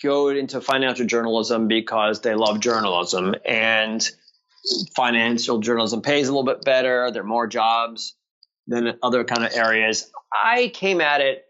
go 0.01 0.29
into 0.29 0.62
financial 0.62 1.05
journalism 1.05 1.67
because 1.67 2.22
they 2.22 2.36
love 2.36 2.60
journalism 2.60 3.36
and 3.46 4.10
financial 4.96 5.60
journalism 5.60 6.01
pays 6.01 6.27
a 6.27 6.31
little 6.31 6.46
bit 6.46 6.63
better. 6.63 7.12
There 7.12 7.22
are 7.22 7.25
more 7.25 7.48
jobs 7.48 8.16
than 8.68 8.98
other 9.01 9.24
kind 9.24 9.46
of 9.46 9.53
areas. 9.53 10.11
I 10.33 10.72
came 10.74 11.01
at 11.01 11.22
it 11.22 11.46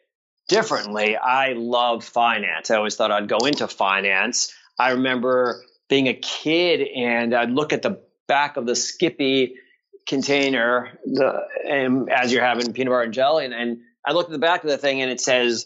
differently. 0.47 1.15
I 1.17 1.53
love 1.53 2.03
finance. 2.03 2.71
I 2.71 2.77
always 2.77 2.95
thought 2.95 3.11
I'd 3.11 3.27
go 3.27 3.39
into 3.39 3.67
finance. 3.67 4.53
I 4.77 4.91
remember 4.91 5.63
being 5.89 6.07
a 6.07 6.13
kid 6.13 6.87
and 6.95 7.33
I'd 7.33 7.51
look 7.51 7.73
at 7.73 7.81
the 7.81 8.01
back 8.27 8.57
of 8.57 8.65
the 8.65 8.75
Skippy 8.75 9.55
container 10.07 10.97
the, 11.05 11.41
and 11.67 12.09
as 12.09 12.31
you're 12.31 12.43
having 12.43 12.73
peanut 12.73 12.91
butter 12.91 13.03
and 13.03 13.13
jelly 13.13 13.45
and, 13.45 13.53
and 13.53 13.79
I 14.05 14.13
looked 14.13 14.29
at 14.29 14.33
the 14.33 14.39
back 14.39 14.63
of 14.63 14.69
the 14.69 14.77
thing 14.77 15.01
and 15.01 15.11
it 15.11 15.21
says 15.21 15.65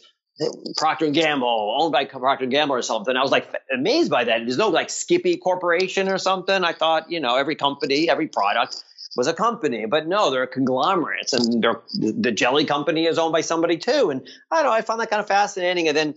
Procter 0.78 1.06
and 1.06 1.14
Gamble, 1.14 1.78
owned 1.80 1.92
by 1.92 2.06
Procter 2.06 2.46
and 2.46 2.52
Gamble 2.52 2.76
or 2.76 2.82
something. 2.82 3.16
I 3.16 3.22
was 3.22 3.32
like 3.32 3.48
amazed 3.72 4.10
by 4.10 4.24
that. 4.24 4.40
There's 4.40 4.58
no 4.58 4.70
like 4.70 4.90
Skippy 4.90 5.38
Corporation 5.38 6.10
or 6.10 6.18
something. 6.18 6.64
I 6.64 6.74
thought, 6.74 7.12
you 7.12 7.20
know, 7.20 7.36
every 7.36 7.56
company, 7.56 8.10
every 8.10 8.28
product 8.28 8.84
was 9.16 9.28
a 9.28 9.34
company, 9.34 9.86
but 9.86 10.08
no, 10.08 10.32
they're 10.32 10.48
conglomerates, 10.48 11.34
and 11.34 11.64
the 11.64 12.32
jelly 12.32 12.66
company 12.66 13.06
is 13.06 13.20
owned 13.20 13.32
by 13.32 13.42
somebody 13.42 13.78
too. 13.78 14.10
And 14.10 14.28
I 14.50 14.58
don't 14.58 14.66
know, 14.66 14.72
I 14.72 14.82
found 14.82 15.00
that 15.02 15.12
kind 15.12 15.20
of 15.20 15.28
fascinating. 15.28 15.88
And 15.88 15.96
then 15.96 16.16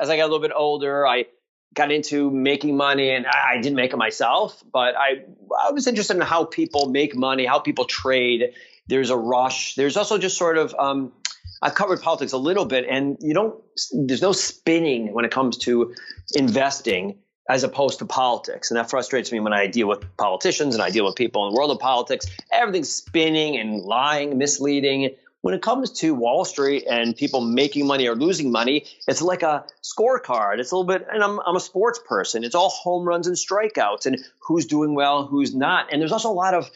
as 0.00 0.08
I 0.08 0.16
got 0.16 0.22
a 0.22 0.30
little 0.32 0.40
bit 0.40 0.52
older, 0.56 1.06
I 1.06 1.26
got 1.74 1.92
into 1.92 2.30
making 2.30 2.74
money, 2.76 3.10
and 3.10 3.26
I, 3.26 3.56
I 3.56 3.60
didn't 3.60 3.76
make 3.76 3.92
it 3.92 3.98
myself, 3.98 4.62
but 4.72 4.96
I 4.96 5.24
I 5.62 5.72
was 5.72 5.86
interested 5.86 6.16
in 6.16 6.22
how 6.22 6.44
people 6.44 6.88
make 6.88 7.14
money, 7.14 7.44
how 7.44 7.58
people 7.58 7.84
trade. 7.84 8.54
There's 8.86 9.10
a 9.10 9.16
rush. 9.16 9.74
There's 9.74 9.98
also 9.98 10.16
just 10.16 10.38
sort 10.38 10.56
of 10.56 10.74
um, 10.78 11.12
I've 11.62 11.74
covered 11.74 12.00
politics 12.00 12.32
a 12.32 12.38
little 12.38 12.64
bit, 12.64 12.86
and 12.88 13.16
you 13.20 13.34
don't. 13.34 13.54
There's 13.92 14.22
no 14.22 14.32
spinning 14.32 15.12
when 15.12 15.24
it 15.24 15.30
comes 15.30 15.56
to 15.58 15.94
investing, 16.34 17.18
as 17.48 17.64
opposed 17.64 17.98
to 18.00 18.04
politics, 18.04 18.70
and 18.70 18.78
that 18.78 18.90
frustrates 18.90 19.32
me 19.32 19.40
when 19.40 19.52
I 19.52 19.66
deal 19.66 19.88
with 19.88 20.04
politicians 20.16 20.74
and 20.74 20.82
I 20.82 20.90
deal 20.90 21.04
with 21.04 21.16
people 21.16 21.46
in 21.46 21.52
the 21.52 21.58
world 21.58 21.70
of 21.70 21.78
politics. 21.78 22.26
Everything's 22.52 22.90
spinning 22.90 23.56
and 23.56 23.82
lying, 23.82 24.38
misleading. 24.38 25.14
When 25.40 25.54
it 25.54 25.62
comes 25.62 25.92
to 26.00 26.14
Wall 26.14 26.44
Street 26.44 26.84
and 26.90 27.16
people 27.16 27.40
making 27.40 27.86
money 27.86 28.08
or 28.08 28.16
losing 28.16 28.50
money, 28.50 28.86
it's 29.06 29.22
like 29.22 29.42
a 29.42 29.64
scorecard. 29.82 30.58
It's 30.58 30.72
a 30.72 30.76
little 30.76 30.86
bit, 30.86 31.06
and 31.10 31.22
I'm, 31.22 31.38
I'm 31.40 31.56
a 31.56 31.60
sports 31.60 32.00
person. 32.06 32.42
It's 32.44 32.56
all 32.56 32.70
home 32.70 33.06
runs 33.06 33.28
and 33.28 33.36
strikeouts, 33.36 34.06
and 34.06 34.18
who's 34.40 34.66
doing 34.66 34.94
well, 34.94 35.26
who's 35.26 35.54
not. 35.54 35.92
And 35.92 36.00
there's 36.00 36.12
also 36.12 36.30
a 36.30 36.34
lot 36.34 36.54
of 36.54 36.68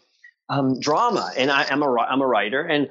um, 0.49 0.79
drama. 0.79 1.33
And 1.37 1.51
I, 1.51 1.67
am 1.71 1.83
a 1.83 1.93
I'm 1.97 2.23
a 2.23 2.27
writer, 2.27 2.63
and 2.63 2.89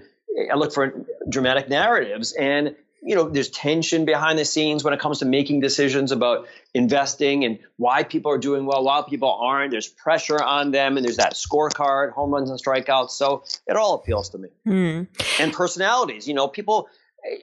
I 0.51 0.55
look 0.55 0.73
for 0.73 1.05
dramatic 1.27 1.69
narratives 1.69 2.33
and 2.33 2.75
you 3.03 3.15
know 3.15 3.29
there's 3.29 3.49
tension 3.49 4.05
behind 4.05 4.37
the 4.37 4.45
scenes 4.45 4.83
when 4.83 4.93
it 4.93 4.99
comes 4.99 5.19
to 5.19 5.25
making 5.25 5.59
decisions 5.59 6.11
about 6.11 6.47
investing 6.73 7.43
and 7.43 7.59
why 7.77 8.03
people 8.03 8.31
are 8.31 8.37
doing 8.37 8.65
well 8.65 8.83
why 8.83 9.03
people 9.07 9.31
aren't. 9.31 9.71
There's 9.71 9.87
pressure 9.87 10.41
on 10.41 10.71
them 10.71 10.97
and 10.97 11.05
there's 11.05 11.17
that 11.17 11.33
scorecard 11.33 12.11
home 12.11 12.31
runs 12.31 12.49
and 12.49 12.61
strikeouts. 12.61 13.11
So 13.11 13.43
it 13.67 13.75
all 13.75 13.95
appeals 13.95 14.29
to 14.29 14.37
me. 14.37 14.49
Mm. 14.67 15.07
and 15.39 15.53
personalities 15.53 16.27
you 16.27 16.33
know 16.33 16.47
people 16.47 16.87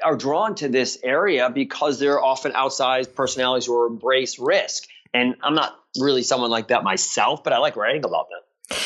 are 0.04 0.16
drawn 0.16 0.54
to 0.56 0.68
this 0.68 0.98
area 1.04 1.50
because 1.50 1.98
they're 1.98 2.22
often 2.22 2.52
outsized 2.52 3.14
personalities 3.14 3.66
who 3.66 3.86
embrace 3.86 4.38
risk. 4.38 4.84
And 5.14 5.36
i'm 5.42 5.54
not 5.54 5.78
really 5.98 6.22
someone 6.22 6.50
like 6.50 6.68
that 6.68 6.84
myself 6.84 7.42
but 7.42 7.52
i 7.52 7.58
like 7.58 7.76
writing 7.76 8.04
about 8.04 8.28
them 8.28 8.40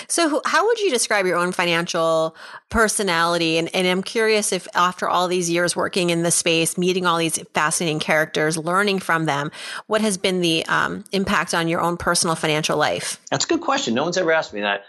so, 0.08 0.40
how 0.44 0.66
would 0.66 0.78
you 0.78 0.90
describe 0.90 1.26
your 1.26 1.36
own 1.36 1.52
financial 1.52 2.36
personality? 2.68 3.58
And, 3.58 3.74
and, 3.74 3.86
I'm 3.86 4.02
curious 4.02 4.52
if, 4.52 4.68
after 4.74 5.08
all 5.08 5.26
these 5.26 5.50
years 5.50 5.74
working 5.74 6.10
in 6.10 6.22
the 6.22 6.30
space, 6.30 6.78
meeting 6.78 7.04
all 7.04 7.18
these 7.18 7.38
fascinating 7.52 7.98
characters, 7.98 8.56
learning 8.56 9.00
from 9.00 9.24
them, 9.26 9.50
what 9.86 10.00
has 10.00 10.16
been 10.16 10.40
the 10.40 10.64
um, 10.66 11.04
impact 11.12 11.52
on 11.52 11.66
your 11.66 11.80
own 11.80 11.96
personal 11.96 12.36
financial 12.36 12.76
life? 12.76 13.20
That's 13.30 13.44
a 13.44 13.48
good 13.48 13.60
question. 13.60 13.94
No 13.94 14.04
one's 14.04 14.18
ever 14.18 14.32
asked 14.32 14.52
me 14.52 14.60
that. 14.60 14.84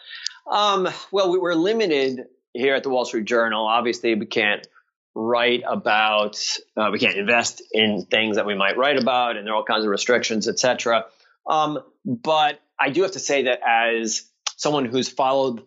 Um, 0.50 0.88
well, 1.12 1.32
we, 1.32 1.40
we're 1.40 1.56
limited 1.56 2.26
here 2.54 2.76
at 2.76 2.84
the 2.84 2.90
Wall 2.90 3.06
Street 3.06 3.26
Journal. 3.26 3.66
Obviously, 3.66 4.14
we 4.14 4.28
can't 4.28 4.68
write 5.16 5.64
about, 5.68 6.40
uh, 6.78 6.90
we 6.92 7.00
can't 7.00 7.18
invest 7.18 7.64
in 7.72 8.06
things 8.10 8.36
that 8.36 8.46
we 8.46 8.56
might 8.56 8.78
write 8.78 8.98
about, 8.98 9.38
and 9.38 9.46
there 9.46 9.54
are 9.54 9.58
all 9.58 9.64
kinds 9.64 9.86
of 9.86 9.90
restrictions, 9.90 10.48
etc. 10.48 11.06
Um, 11.48 11.80
but 12.06 12.60
I 12.80 12.90
do 12.90 13.04
have 13.04 13.12
to 13.12 13.20
say 13.20 13.44
that 13.44 13.60
as 13.68 14.26
someone 14.58 14.86
who's 14.86 15.10
followed 15.10 15.64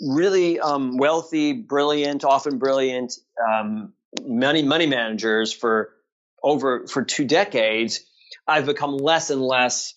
really 0.00 0.60
um, 0.60 0.96
wealthy, 0.96 1.52
brilliant, 1.52 2.24
often 2.24 2.58
brilliant 2.58 3.14
um, 3.42 3.92
money 4.22 4.62
money 4.62 4.86
managers 4.86 5.52
for 5.52 5.90
over 6.42 6.86
for 6.86 7.02
two 7.02 7.24
decades, 7.24 8.00
I've 8.46 8.66
become 8.66 8.96
less 8.96 9.30
and 9.30 9.42
less 9.42 9.94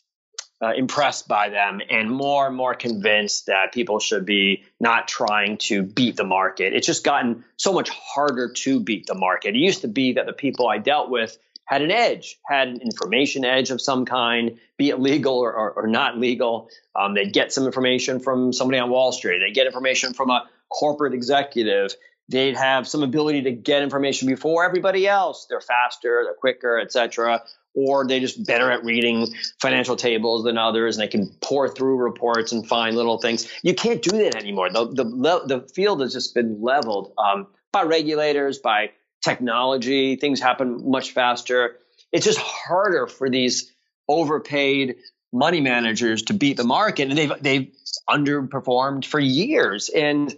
uh, 0.61 0.73
impressed 0.75 1.27
by 1.27 1.49
them 1.49 1.81
and 1.87 2.09
more 2.09 2.47
and 2.47 2.55
more 2.55 2.73
convinced 2.73 3.45
that 3.45 3.73
people 3.73 3.99
should 3.99 4.25
be 4.25 4.63
not 4.79 5.07
trying 5.07 5.57
to 5.57 5.83
beat 5.83 6.15
the 6.15 6.23
market. 6.23 6.73
It's 6.73 6.87
just 6.87 7.03
gotten 7.03 7.43
so 7.57 7.73
much 7.73 7.89
harder 7.89 8.51
to 8.53 8.79
beat 8.79 9.05
the 9.05 9.13
market. 9.13 9.55
It 9.55 9.59
used 9.59 9.81
to 9.81 9.87
be 9.87 10.13
that 10.13 10.25
the 10.25 10.33
people 10.33 10.67
I 10.67 10.79
dealt 10.79 11.11
with 11.11 11.37
had 11.67 11.81
an 11.81 11.91
edge, 11.91 12.39
had 12.45 12.69
an 12.69 12.81
information 12.81 13.45
edge 13.45 13.71
of 13.71 13.81
some 13.81 14.05
kind, 14.05 14.57
be 14.77 14.89
it 14.89 14.99
legal 14.99 15.37
or, 15.37 15.53
or, 15.53 15.71
or 15.73 15.87
not 15.87 16.17
legal. 16.17 16.69
Um, 16.95 17.13
they'd 17.13 17.33
get 17.33 17.51
some 17.51 17.65
information 17.65 18.19
from 18.19 18.53
somebody 18.53 18.79
on 18.79 18.89
Wall 18.89 19.11
Street. 19.11 19.39
They'd 19.39 19.53
get 19.53 19.67
information 19.67 20.13
from 20.13 20.29
a 20.29 20.49
corporate 20.69 21.13
executive. 21.13 21.93
They'd 22.29 22.55
have 22.55 22.87
some 22.87 23.03
ability 23.03 23.43
to 23.43 23.51
get 23.51 23.83
information 23.83 24.29
before 24.29 24.65
everybody 24.65 25.07
else. 25.07 25.45
They're 25.49 25.61
faster, 25.61 26.21
they're 26.23 26.33
quicker, 26.33 26.79
etc. 26.79 27.43
Or 27.73 28.07
they're 28.07 28.21
just 28.21 28.45
better 28.45 28.71
at 28.71 28.85
reading 28.85 29.27
financial 29.61 29.97
tables 29.97 30.45
than 30.45 30.57
others, 30.57 30.97
and 30.97 31.03
they 31.03 31.11
can 31.11 31.29
pore 31.41 31.67
through 31.67 31.97
reports 31.97 32.53
and 32.53 32.65
find 32.65 32.95
little 32.95 33.17
things. 33.17 33.51
You 33.61 33.75
can't 33.75 34.01
do 34.01 34.17
that 34.19 34.35
anymore. 34.35 34.69
The 34.71 34.85
the, 34.85 35.03
the 35.45 35.67
field 35.73 35.99
has 35.99 36.13
just 36.13 36.33
been 36.33 36.61
leveled 36.61 37.13
um, 37.17 37.47
by 37.73 37.83
regulators, 37.83 38.59
by 38.59 38.91
technology, 39.23 40.15
things 40.15 40.39
happen 40.39 40.89
much 40.89 41.11
faster. 41.11 41.77
It's 42.11 42.25
just 42.25 42.39
harder 42.39 43.07
for 43.07 43.29
these 43.29 43.71
overpaid 44.07 44.97
money 45.33 45.61
managers 45.61 46.23
to 46.23 46.33
beat 46.33 46.57
the 46.57 46.63
market, 46.63 47.09
and 47.09 47.17
they've 47.17 47.33
they've 47.41 47.71
underperformed 48.09 49.05
for 49.05 49.19
years. 49.19 49.89
And 49.89 50.35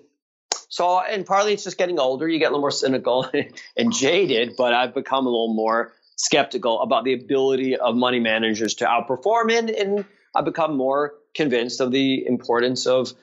so, 0.69 0.99
and 0.99 1.25
partly 1.25 1.53
it's 1.53 1.63
just 1.63 1.77
getting 1.77 1.99
older. 1.99 2.27
You 2.27 2.39
get 2.39 2.47
a 2.47 2.49
little 2.49 2.61
more 2.61 2.71
cynical 2.71 3.29
and 3.77 3.93
jaded. 3.93 4.55
But 4.57 4.73
I've 4.73 4.93
become 4.93 5.25
a 5.25 5.29
little 5.29 5.53
more 5.53 5.93
skeptical 6.15 6.81
about 6.81 7.05
the 7.05 7.13
ability 7.13 7.77
of 7.77 7.95
money 7.95 8.19
managers 8.19 8.75
to 8.75 8.85
outperform, 8.85 9.57
and, 9.57 9.69
and 9.69 10.05
I've 10.35 10.45
become 10.45 10.75
more 10.75 11.13
convinced 11.33 11.79
of 11.79 11.91
the 11.91 12.25
importance 12.25 12.85
of 12.85 13.13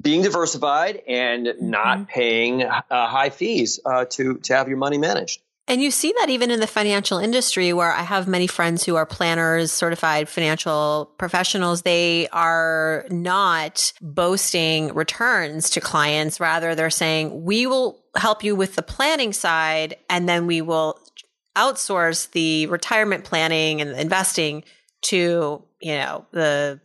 being 0.00 0.22
diversified 0.22 1.02
and 1.06 1.54
not 1.60 1.98
mm-hmm. 1.98 2.04
paying 2.04 2.62
uh, 2.62 2.82
high 2.90 3.30
fees 3.30 3.80
uh, 3.84 4.04
to 4.10 4.38
to 4.38 4.54
have 4.54 4.68
your 4.68 4.78
money 4.78 4.98
managed. 4.98 5.40
And 5.66 5.80
you 5.80 5.90
see 5.90 6.12
that 6.18 6.28
even 6.28 6.50
in 6.50 6.60
the 6.60 6.66
financial 6.66 7.18
industry, 7.18 7.72
where 7.72 7.90
I 7.90 8.02
have 8.02 8.28
many 8.28 8.46
friends 8.46 8.84
who 8.84 8.96
are 8.96 9.06
planners, 9.06 9.72
certified 9.72 10.28
financial 10.28 11.10
professionals. 11.16 11.82
They 11.82 12.28
are 12.28 13.06
not 13.08 13.94
boasting 14.02 14.92
returns 14.92 15.70
to 15.70 15.80
clients. 15.80 16.38
Rather, 16.38 16.74
they're 16.74 16.90
saying, 16.90 17.44
we 17.44 17.66
will 17.66 18.04
help 18.14 18.44
you 18.44 18.54
with 18.54 18.76
the 18.76 18.82
planning 18.82 19.32
side, 19.32 19.96
and 20.10 20.28
then 20.28 20.46
we 20.46 20.60
will 20.60 20.98
outsource 21.56 22.30
the 22.32 22.66
retirement 22.66 23.24
planning 23.24 23.80
and 23.80 23.98
investing 23.98 24.64
to, 25.02 25.62
you 25.80 25.94
know, 25.94 26.26
the 26.32 26.78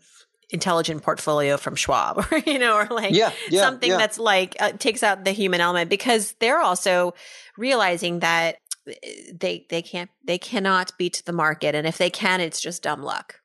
intelligent 0.52 1.04
portfolio 1.04 1.58
from 1.58 1.76
Schwab 1.76 2.26
or 2.32 2.38
you 2.46 2.60
know 2.60 2.76
or 2.76 2.86
like 2.86 3.14
yeah, 3.14 3.32
yeah, 3.50 3.62
something 3.62 3.90
yeah. 3.90 3.98
that's 3.98 4.18
like 4.18 4.56
uh, 4.60 4.72
takes 4.74 5.04
out 5.04 5.24
the 5.24 5.32
human 5.32 5.62
element 5.62 5.90
because 5.90 6.34
they're 6.40 6.60
also 6.60 7.14
realizing 7.58 8.20
that 8.20 8.58
uh, 8.88 8.94
they 9.34 9.66
they 9.70 9.82
can't 9.82 10.10
they 10.24 10.38
cannot 10.38 10.92
beat 10.98 11.22
the 11.26 11.34
market 11.34 11.76
and 11.76 11.86
if 11.86 11.98
they 11.98 12.10
can 12.10 12.42
it's 12.42 12.60
just 12.60 12.84
dumb 12.84 13.04
luck. 13.04 13.36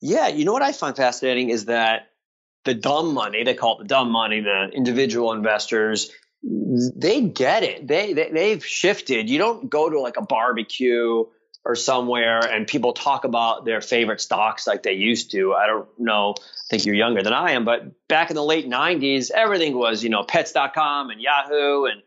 Yeah, 0.00 0.28
you 0.28 0.44
know 0.44 0.52
what 0.52 0.62
I 0.62 0.72
find 0.72 0.96
fascinating 0.96 1.50
is 1.50 1.66
that 1.66 2.08
the 2.64 2.74
dumb 2.74 3.14
money, 3.14 3.44
they 3.44 3.54
call 3.54 3.78
it 3.78 3.82
the 3.82 3.88
dumb 3.88 4.10
money, 4.10 4.40
the 4.40 4.68
individual 4.72 5.32
investors, 5.32 6.10
they 6.42 7.20
get 7.20 7.62
it. 7.62 7.86
They, 7.86 8.12
they 8.12 8.30
they've 8.30 8.64
shifted. 8.64 9.30
You 9.30 9.38
don't 9.38 9.70
go 9.70 9.88
to 9.88 10.00
like 10.00 10.16
a 10.16 10.22
barbecue 10.22 11.24
or 11.64 11.76
somewhere 11.76 12.40
and 12.40 12.66
people 12.66 12.92
talk 12.92 13.24
about 13.24 13.64
their 13.64 13.80
favorite 13.80 14.20
stocks 14.20 14.66
like 14.66 14.82
they 14.82 14.94
used 14.94 15.30
to. 15.30 15.54
I 15.54 15.66
don't 15.66 15.88
know. 15.98 16.34
I 16.38 16.64
think 16.70 16.86
you're 16.86 16.94
younger 16.94 17.22
than 17.22 17.32
I 17.32 17.52
am, 17.52 17.64
but 17.64 18.08
back 18.08 18.30
in 18.30 18.36
the 18.36 18.44
late 18.44 18.68
90s, 18.68 19.30
everything 19.30 19.76
was, 19.76 20.02
you 20.02 20.10
know, 20.10 20.24
pets.com 20.24 21.10
and 21.10 21.20
Yahoo 21.20 21.84
and 21.84 22.02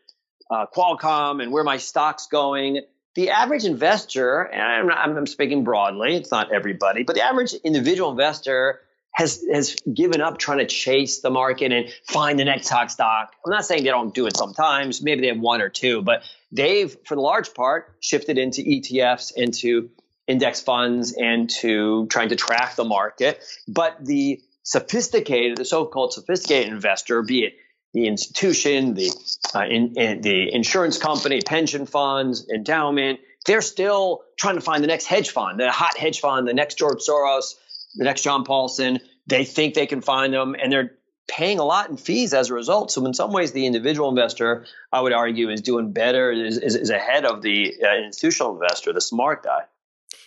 uh, 0.49 0.65
Qualcomm 0.75 1.41
and 1.41 1.51
where 1.51 1.63
my 1.63 1.77
stock's 1.77 2.27
going. 2.27 2.81
The 3.15 3.29
average 3.29 3.63
investor, 3.63 4.41
and 4.41 4.91
I'm, 4.91 5.17
I'm 5.17 5.27
speaking 5.27 5.63
broadly, 5.63 6.15
it's 6.15 6.31
not 6.31 6.51
everybody, 6.51 7.03
but 7.03 7.15
the 7.15 7.21
average 7.21 7.53
individual 7.53 8.11
investor 8.11 8.81
has 9.15 9.45
has 9.49 9.77
given 9.91 10.19
up 10.19 10.37
trying 10.37 10.57
to 10.57 10.65
chase 10.65 11.21
the 11.21 11.29
market 11.29 11.71
and 11.71 11.89
find 12.05 12.37
the 12.37 12.43
next 12.43 12.67
hot 12.67 12.91
stock. 12.91 13.33
I'm 13.45 13.51
not 13.51 13.65
saying 13.65 13.85
they 13.85 13.89
don't 13.89 14.13
do 14.13 14.27
it 14.27 14.35
sometimes. 14.35 15.01
Maybe 15.01 15.21
they 15.21 15.27
have 15.27 15.39
one 15.39 15.61
or 15.61 15.69
two, 15.69 16.01
but 16.01 16.23
they've, 16.55 16.95
for 17.05 17.15
the 17.15 17.21
large 17.21 17.53
part, 17.53 17.95
shifted 17.99 18.37
into 18.37 18.61
ETFs, 18.61 19.33
into 19.35 19.89
index 20.27 20.61
funds, 20.61 21.13
and 21.13 21.49
to 21.61 22.07
trying 22.07 22.29
to 22.29 22.35
track 22.35 22.75
the 22.75 22.83
market. 22.83 23.43
But 23.67 24.03
the 24.03 24.41
sophisticated, 24.63 25.57
the 25.57 25.65
so-called 25.65 26.13
sophisticated 26.13 26.73
investor, 26.73 27.21
be 27.21 27.45
it 27.45 27.53
the 27.93 28.07
institution, 28.07 28.93
the 28.93 29.11
uh, 29.53 29.65
in, 29.65 29.97
in 29.97 30.21
the 30.21 30.53
insurance 30.53 30.97
company, 30.97 31.41
pension 31.41 31.85
funds, 31.85 32.49
endowment, 32.49 33.19
they're 33.45 33.61
still 33.61 34.21
trying 34.37 34.55
to 34.55 34.61
find 34.61 34.83
the 34.83 34.87
next 34.87 35.05
hedge 35.05 35.29
fund, 35.29 35.59
the 35.59 35.71
hot 35.71 35.97
hedge 35.97 36.19
fund, 36.19 36.47
the 36.47 36.53
next 36.53 36.77
George 36.77 36.99
Soros 36.99 37.53
the 37.95 38.03
next 38.03 38.21
John 38.23 38.43
Paulson. 38.43 38.99
They 39.27 39.45
think 39.45 39.73
they 39.73 39.87
can 39.87 40.01
find 40.01 40.33
them, 40.33 40.55
and 40.61 40.71
they're 40.71 40.91
paying 41.27 41.59
a 41.59 41.63
lot 41.63 41.89
in 41.89 41.97
fees 41.97 42.33
as 42.33 42.49
a 42.49 42.53
result. 42.53 42.91
So 42.91 43.05
in 43.05 43.13
some 43.13 43.31
ways, 43.31 43.51
the 43.51 43.65
individual 43.65 44.09
investor, 44.09 44.65
I 44.91 45.01
would 45.01 45.13
argue, 45.13 45.49
is 45.49 45.61
doing 45.61 45.91
better, 45.91 46.31
is, 46.31 46.57
is, 46.57 46.75
is 46.75 46.89
ahead 46.89 47.25
of 47.25 47.41
the 47.41 47.75
uh, 47.83 47.95
institutional 48.05 48.53
investor, 48.53 48.93
the 48.93 49.01
smart 49.01 49.43
guy. 49.43 49.63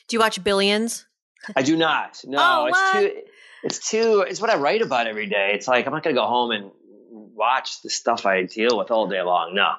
Do 0.09 0.17
you 0.17 0.21
watch 0.21 0.43
Billions? 0.43 1.07
I 1.55 1.63
do 1.63 1.77
not. 1.77 2.23
No, 2.27 2.39
oh, 2.41 2.67
it's 2.67 2.93
too. 2.93 3.23
It's 3.65 3.91
too. 3.91 4.25
It's 4.29 4.41
what 4.41 4.51
I 4.51 4.57
write 4.57 4.83
about 4.83 5.07
every 5.07 5.27
day. 5.27 5.53
It's 5.55 5.69
like 5.69 5.87
I'm 5.87 5.93
not 5.93 6.03
going 6.03 6.15
to 6.15 6.21
go 6.21 6.27
home 6.27 6.51
and 6.51 6.71
watch 7.11 7.83
the 7.83 7.91
stuff 7.91 8.27
I 8.27 8.45
deal 8.45 8.77
with 8.79 8.91
all 8.91 9.07
day 9.09 9.23
long. 9.23 9.55
No. 9.55 9.73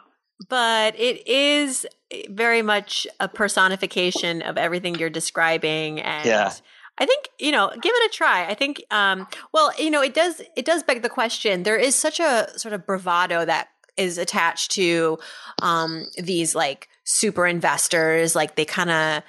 But 0.47 0.97
it 0.99 1.27
is 1.27 1.85
very 2.29 2.61
much 2.61 3.07
a 3.19 3.27
personification 3.27 4.41
of 4.41 4.57
everything 4.57 4.95
you're 4.95 5.09
describing, 5.09 5.99
and 5.99 6.25
yeah 6.25 6.53
I 6.99 7.05
think 7.05 7.29
you 7.39 7.51
know, 7.51 7.69
give 7.69 7.93
it 7.95 8.11
a 8.11 8.13
try. 8.15 8.45
I 8.47 8.53
think, 8.53 8.83
um, 8.91 9.27
well, 9.53 9.71
you 9.79 9.89
know, 9.89 10.01
it 10.01 10.13
does 10.13 10.41
it 10.55 10.65
does 10.65 10.83
beg 10.83 11.01
the 11.01 11.09
question. 11.09 11.63
There 11.63 11.77
is 11.77 11.95
such 11.95 12.19
a 12.19 12.49
sort 12.57 12.73
of 12.73 12.85
bravado 12.85 13.45
that 13.45 13.69
is 13.97 14.17
attached 14.17 14.71
to 14.71 15.17
um, 15.61 16.05
these 16.17 16.55
like 16.55 16.89
super 17.03 17.47
investors. 17.47 18.35
Like 18.35 18.55
they 18.55 18.65
kind 18.65 18.89
of 18.89 19.23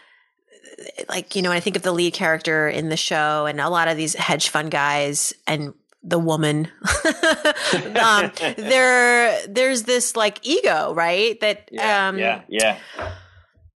like 1.08 1.36
you 1.36 1.42
know, 1.42 1.52
I 1.52 1.60
think 1.60 1.76
of 1.76 1.82
the 1.82 1.92
lead 1.92 2.12
character 2.12 2.68
in 2.68 2.88
the 2.88 2.96
show, 2.96 3.46
and 3.46 3.60
a 3.60 3.68
lot 3.68 3.88
of 3.88 3.96
these 3.96 4.14
hedge 4.14 4.48
fund 4.48 4.70
guys 4.70 5.32
and 5.46 5.74
the 6.02 6.18
woman 6.18 6.66
um, 8.02 8.32
there 8.56 9.46
there's 9.46 9.82
this 9.82 10.16
like 10.16 10.38
ego 10.42 10.94
right 10.94 11.38
that 11.40 11.68
yeah, 11.70 12.08
um 12.08 12.18
yeah 12.18 12.40
yeah 12.48 12.78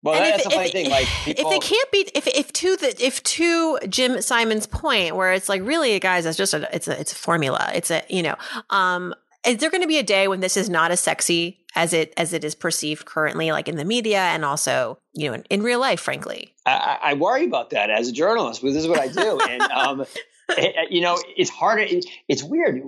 well, 0.04 0.14
and 0.14 0.24
that's 0.24 0.46
if, 0.46 0.52
a 0.52 0.54
funny 0.54 0.66
if, 0.66 0.72
thing. 0.72 0.90
Like 0.90 1.06
people, 1.24 1.50
if 1.50 1.50
they 1.50 1.66
can't 1.66 1.90
be, 1.90 2.10
if 2.14 2.26
if 2.26 2.52
to 2.52 2.76
the 2.76 3.04
if 3.04 3.22
to 3.22 3.78
Jim 3.88 4.20
Simon's 4.20 4.66
point, 4.66 5.16
where 5.16 5.32
it's 5.32 5.48
like 5.48 5.62
really, 5.62 5.98
guys, 5.98 6.26
it's 6.26 6.36
just 6.36 6.52
a 6.52 6.68
it's 6.74 6.86
a 6.86 7.00
it's 7.00 7.12
a 7.12 7.16
formula. 7.16 7.70
It's 7.74 7.90
a 7.90 8.02
you 8.08 8.22
know, 8.22 8.36
um, 8.68 9.14
is 9.46 9.56
there 9.58 9.70
going 9.70 9.80
to 9.80 9.88
be 9.88 9.98
a 9.98 10.02
day 10.02 10.28
when 10.28 10.40
this 10.40 10.58
is 10.58 10.68
not 10.68 10.90
as 10.90 11.00
sexy 11.00 11.58
as 11.74 11.94
it 11.94 12.12
as 12.18 12.34
it 12.34 12.44
is 12.44 12.54
perceived 12.54 13.06
currently, 13.06 13.50
like 13.50 13.66
in 13.66 13.76
the 13.76 13.84
media 13.84 14.20
and 14.20 14.44
also 14.44 14.98
you 15.14 15.28
know 15.28 15.34
in, 15.34 15.44
in 15.48 15.62
real 15.62 15.80
life? 15.80 16.00
Frankly, 16.00 16.54
I, 16.66 16.98
I, 17.02 17.14
worry 17.14 17.44
about 17.46 17.70
that 17.70 17.88
as 17.88 18.08
a 18.08 18.12
journalist. 18.12 18.60
Because 18.60 18.74
this 18.74 18.84
is 18.84 18.88
what 18.90 19.00
I 19.00 19.08
do, 19.08 19.40
and 19.48 19.62
um, 19.62 20.04
it, 20.50 20.74
you 20.90 21.00
know, 21.00 21.18
it's 21.34 21.50
hard. 21.50 21.80
It, 21.80 22.04
it's 22.28 22.42
weird. 22.42 22.82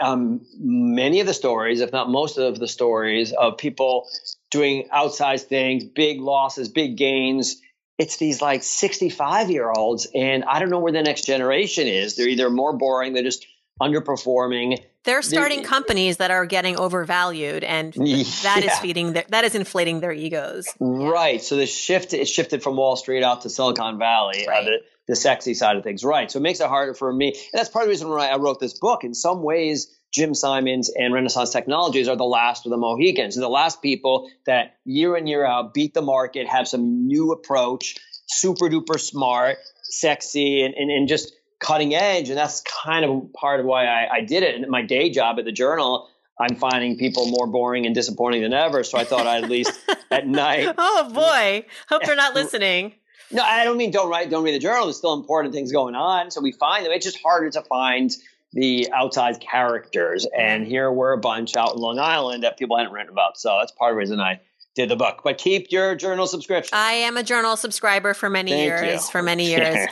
Um, 0.00 0.40
many 0.58 1.20
of 1.20 1.26
the 1.26 1.34
stories, 1.34 1.80
if 1.80 1.92
not 1.92 2.08
most 2.08 2.38
of 2.38 2.58
the 2.58 2.68
stories, 2.68 3.32
of 3.32 3.58
people 3.58 4.08
doing 4.52 4.88
outsized 4.94 5.46
things, 5.46 5.82
big 5.82 6.20
losses, 6.20 6.68
big 6.68 6.96
gains. 6.96 7.60
It's 7.98 8.18
these 8.18 8.40
like 8.40 8.62
65 8.62 9.50
year 9.50 9.70
olds, 9.70 10.06
and 10.14 10.44
I 10.44 10.60
don't 10.60 10.70
know 10.70 10.78
where 10.78 10.92
the 10.92 11.02
next 11.02 11.26
generation 11.26 11.88
is. 11.88 12.14
They're 12.14 12.28
either 12.28 12.50
more 12.50 12.76
boring, 12.76 13.14
they're 13.14 13.24
just 13.24 13.46
underperforming. 13.80 14.78
They're 15.04 15.22
starting 15.22 15.60
they're, 15.60 15.68
companies 15.68 16.18
that 16.18 16.30
are 16.30 16.46
getting 16.46 16.76
overvalued, 16.76 17.64
and 17.64 17.92
that 17.94 18.60
yeah. 18.62 18.72
is 18.72 18.78
feeding 18.78 19.14
their, 19.14 19.24
that 19.30 19.44
is 19.44 19.54
inflating 19.54 20.00
their 20.00 20.12
egos. 20.12 20.68
Right. 20.78 21.42
So 21.42 21.56
the 21.56 21.66
shift 21.66 22.14
is 22.14 22.30
shifted 22.30 22.62
from 22.62 22.76
Wall 22.76 22.94
Street 22.96 23.24
out 23.24 23.42
to 23.42 23.50
Silicon 23.50 23.98
Valley. 23.98 24.46
Uh, 24.46 24.50
right. 24.50 24.62
Uh, 24.62 24.64
the, 24.64 24.78
the 25.08 25.16
sexy 25.16 25.54
side 25.54 25.76
of 25.76 25.82
things. 25.82 26.04
Right. 26.04 26.30
So 26.30 26.38
it 26.38 26.42
makes 26.42 26.60
it 26.60 26.68
harder 26.68 26.94
for 26.94 27.12
me. 27.12 27.28
And 27.28 27.58
that's 27.58 27.68
part 27.68 27.84
of 27.84 27.86
the 27.88 27.90
reason 27.90 28.08
why 28.08 28.28
I 28.28 28.36
wrote 28.36 28.60
this 28.60 28.78
book. 28.78 29.02
In 29.02 29.14
some 29.14 29.42
ways, 29.42 29.88
Jim 30.12 30.34
Simons 30.34 30.90
and 30.90 31.14
Renaissance 31.14 31.50
Technologies 31.50 32.06
are 32.06 32.16
the 32.16 32.24
last 32.24 32.66
of 32.66 32.70
the 32.70 32.76
Mohicans. 32.76 33.34
The 33.34 33.48
last 33.48 33.80
people 33.80 34.30
that 34.44 34.76
year 34.84 35.16
in, 35.16 35.26
year 35.26 35.44
out 35.44 35.72
beat 35.72 35.94
the 35.94 36.02
market, 36.02 36.46
have 36.46 36.68
some 36.68 37.06
new 37.06 37.32
approach, 37.32 37.96
super 38.26 38.66
duper 38.66 39.00
smart, 39.00 39.56
sexy, 39.82 40.62
and, 40.62 40.74
and, 40.74 40.90
and 40.90 41.08
just 41.08 41.32
cutting 41.58 41.94
edge. 41.94 42.28
And 42.28 42.36
that's 42.36 42.62
kind 42.62 43.06
of 43.06 43.32
part 43.32 43.60
of 43.60 43.66
why 43.66 43.86
I, 43.86 44.16
I 44.16 44.20
did 44.20 44.42
it. 44.42 44.54
And 44.54 44.68
my 44.68 44.82
day 44.82 45.08
job 45.08 45.38
at 45.38 45.46
the 45.46 45.52
journal, 45.52 46.10
I'm 46.38 46.56
finding 46.56 46.98
people 46.98 47.28
more 47.28 47.46
boring 47.46 47.86
and 47.86 47.94
disappointing 47.94 48.42
than 48.42 48.52
ever. 48.52 48.84
So 48.84 48.98
I 48.98 49.04
thought 49.04 49.26
I'd 49.26 49.44
at 49.44 49.50
least 49.50 49.72
at 50.10 50.26
night. 50.26 50.74
Oh 50.76 51.10
boy. 51.12 51.64
Hope 51.88 52.02
they're 52.04 52.16
not 52.16 52.34
listening. 52.34 52.94
No, 53.30 53.42
I 53.42 53.64
don't 53.64 53.78
mean 53.78 53.90
don't 53.90 54.10
write, 54.10 54.28
don't 54.28 54.44
read 54.44 54.54
the 54.54 54.58
journal. 54.58 54.84
There's 54.84 54.98
still 54.98 55.14
important 55.14 55.54
things 55.54 55.72
going 55.72 55.94
on. 55.94 56.30
So 56.30 56.42
we 56.42 56.52
find 56.52 56.84
them. 56.84 56.92
It's 56.92 57.06
just 57.06 57.18
harder 57.22 57.48
to 57.48 57.62
find 57.62 58.10
the 58.52 58.88
outside 58.92 59.40
characters. 59.40 60.26
And 60.36 60.66
here 60.66 60.90
we're 60.90 61.12
a 61.12 61.18
bunch 61.18 61.56
out 61.56 61.74
in 61.74 61.80
Long 61.80 61.98
Island 61.98 62.44
that 62.44 62.58
people 62.58 62.76
hadn't 62.76 62.92
written 62.92 63.10
about. 63.10 63.38
So 63.38 63.56
that's 63.58 63.72
part 63.72 63.92
of 63.92 63.94
the 63.96 63.98
reason 63.98 64.20
I 64.20 64.40
did 64.74 64.88
the 64.88 64.96
book. 64.96 65.20
But 65.22 65.38
keep 65.38 65.70
your 65.70 65.94
journal 65.94 66.26
subscription. 66.26 66.76
I 66.76 66.92
am 66.92 67.16
a 67.16 67.22
journal 67.22 67.56
subscriber 67.56 68.14
for 68.14 68.30
many 68.30 68.52
Thank 68.52 68.64
years. 68.64 69.04
you. 69.04 69.10
For 69.10 69.22
many 69.22 69.46
years. 69.50 69.88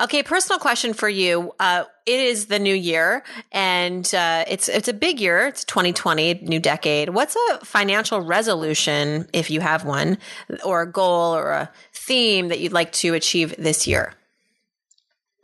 okay, 0.00 0.22
personal 0.22 0.58
question 0.58 0.92
for 0.92 1.08
you. 1.08 1.52
Uh, 1.60 1.84
it 2.06 2.20
is 2.20 2.46
the 2.46 2.58
new 2.58 2.74
year, 2.74 3.22
and 3.52 4.12
uh, 4.14 4.44
it's 4.48 4.68
it's 4.68 4.88
a 4.88 4.92
big 4.92 5.20
year. 5.20 5.46
It's 5.46 5.64
2020, 5.64 6.34
new 6.42 6.60
decade. 6.60 7.10
What's 7.10 7.36
a 7.50 7.64
financial 7.64 8.20
resolution, 8.20 9.28
if 9.32 9.50
you 9.50 9.60
have 9.60 9.84
one, 9.84 10.18
or 10.64 10.82
a 10.82 10.90
goal 10.90 11.34
or 11.34 11.50
a 11.52 11.70
theme 11.92 12.48
that 12.48 12.60
you'd 12.60 12.72
like 12.72 12.92
to 12.92 13.14
achieve 13.14 13.54
this 13.56 13.86
year? 13.86 14.12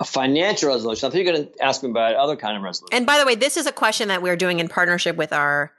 A 0.00 0.04
financial 0.04 0.70
resolution. 0.70 1.06
I 1.06 1.10
think 1.10 1.26
you're 1.26 1.34
going 1.34 1.46
to 1.46 1.62
ask 1.62 1.82
me 1.82 1.90
about 1.90 2.14
other 2.16 2.36
kind 2.36 2.56
of 2.56 2.62
resolution. 2.62 2.96
And 2.96 3.06
by 3.06 3.18
the 3.18 3.26
way, 3.26 3.34
this 3.34 3.56
is 3.56 3.66
a 3.66 3.72
question 3.72 4.08
that 4.08 4.22
we're 4.22 4.36
doing 4.36 4.58
in 4.58 4.68
partnership 4.68 5.16
with 5.16 5.32
our 5.32 5.72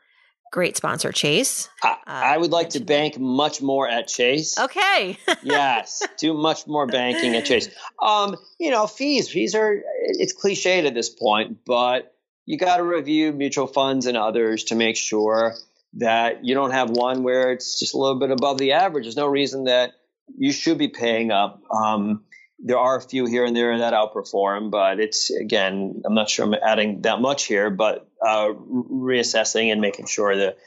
great 0.52 0.78
sponsor, 0.78 1.12
Chase. 1.12 1.70
I, 1.82 1.98
I 2.06 2.38
would 2.38 2.52
like 2.52 2.70
to 2.72 2.82
bank 2.82 3.18
much 3.18 3.62
more 3.62 3.88
at 3.88 4.08
Chase. 4.08 4.60
Okay. 4.60 5.18
yes, 5.44 6.04
do 6.20 6.34
much 6.34 6.68
more 6.68 6.86
banking 6.86 7.36
at 7.36 7.46
Chase. 7.46 7.70
Um, 8.02 8.36
you 8.60 8.70
know, 8.70 8.86
fees. 8.86 9.30
Fees 9.30 9.56
are 9.56 9.82
it's 10.04 10.34
cliched 10.34 10.86
at 10.86 10.94
this 10.94 11.10
point, 11.10 11.60
but 11.66 12.14
you 12.46 12.58
got 12.58 12.78
to 12.78 12.84
review 12.84 13.32
mutual 13.32 13.68
funds 13.68 14.06
and 14.06 14.18
others 14.18 14.66
to 14.66 14.76
make 14.76 14.98
sure 14.98 15.56
that 15.94 16.46
you 16.46 16.54
don't 16.54 16.72
have 16.72 16.90
one 16.90 17.24
where 17.24 17.52
it's 17.52 17.80
just 17.80 17.94
a 17.94 17.98
little 17.98 18.20
bit 18.20 18.32
above 18.32 18.58
the 18.58 18.74
average. 18.74 19.06
There's 19.06 19.16
no 19.16 19.28
reason 19.28 19.66
that 19.66 19.94
you 20.38 20.52
should 20.52 20.78
be 20.78 20.88
paying 20.88 21.32
up. 21.32 21.62
Um, 21.72 22.24
there 22.64 22.78
are 22.78 22.98
a 22.98 23.02
few 23.02 23.26
here 23.26 23.46
and 23.46 23.56
there 23.56 23.78
that 23.80 23.94
outperform, 23.94 24.70
but 24.72 25.00
it's 25.00 25.30
again, 25.30 26.02
I'm 26.06 26.14
not 26.14 26.30
sure 26.30 26.46
I'm 26.46 26.54
adding 26.54 27.02
that 27.02 27.20
much 27.20 27.46
here, 27.46 27.70
but 27.70 28.08
uh, 28.26 28.50
reassessing 28.50 29.72
and 29.72 29.82
making 29.82 30.06
sure 30.06 30.36
that 30.36 30.58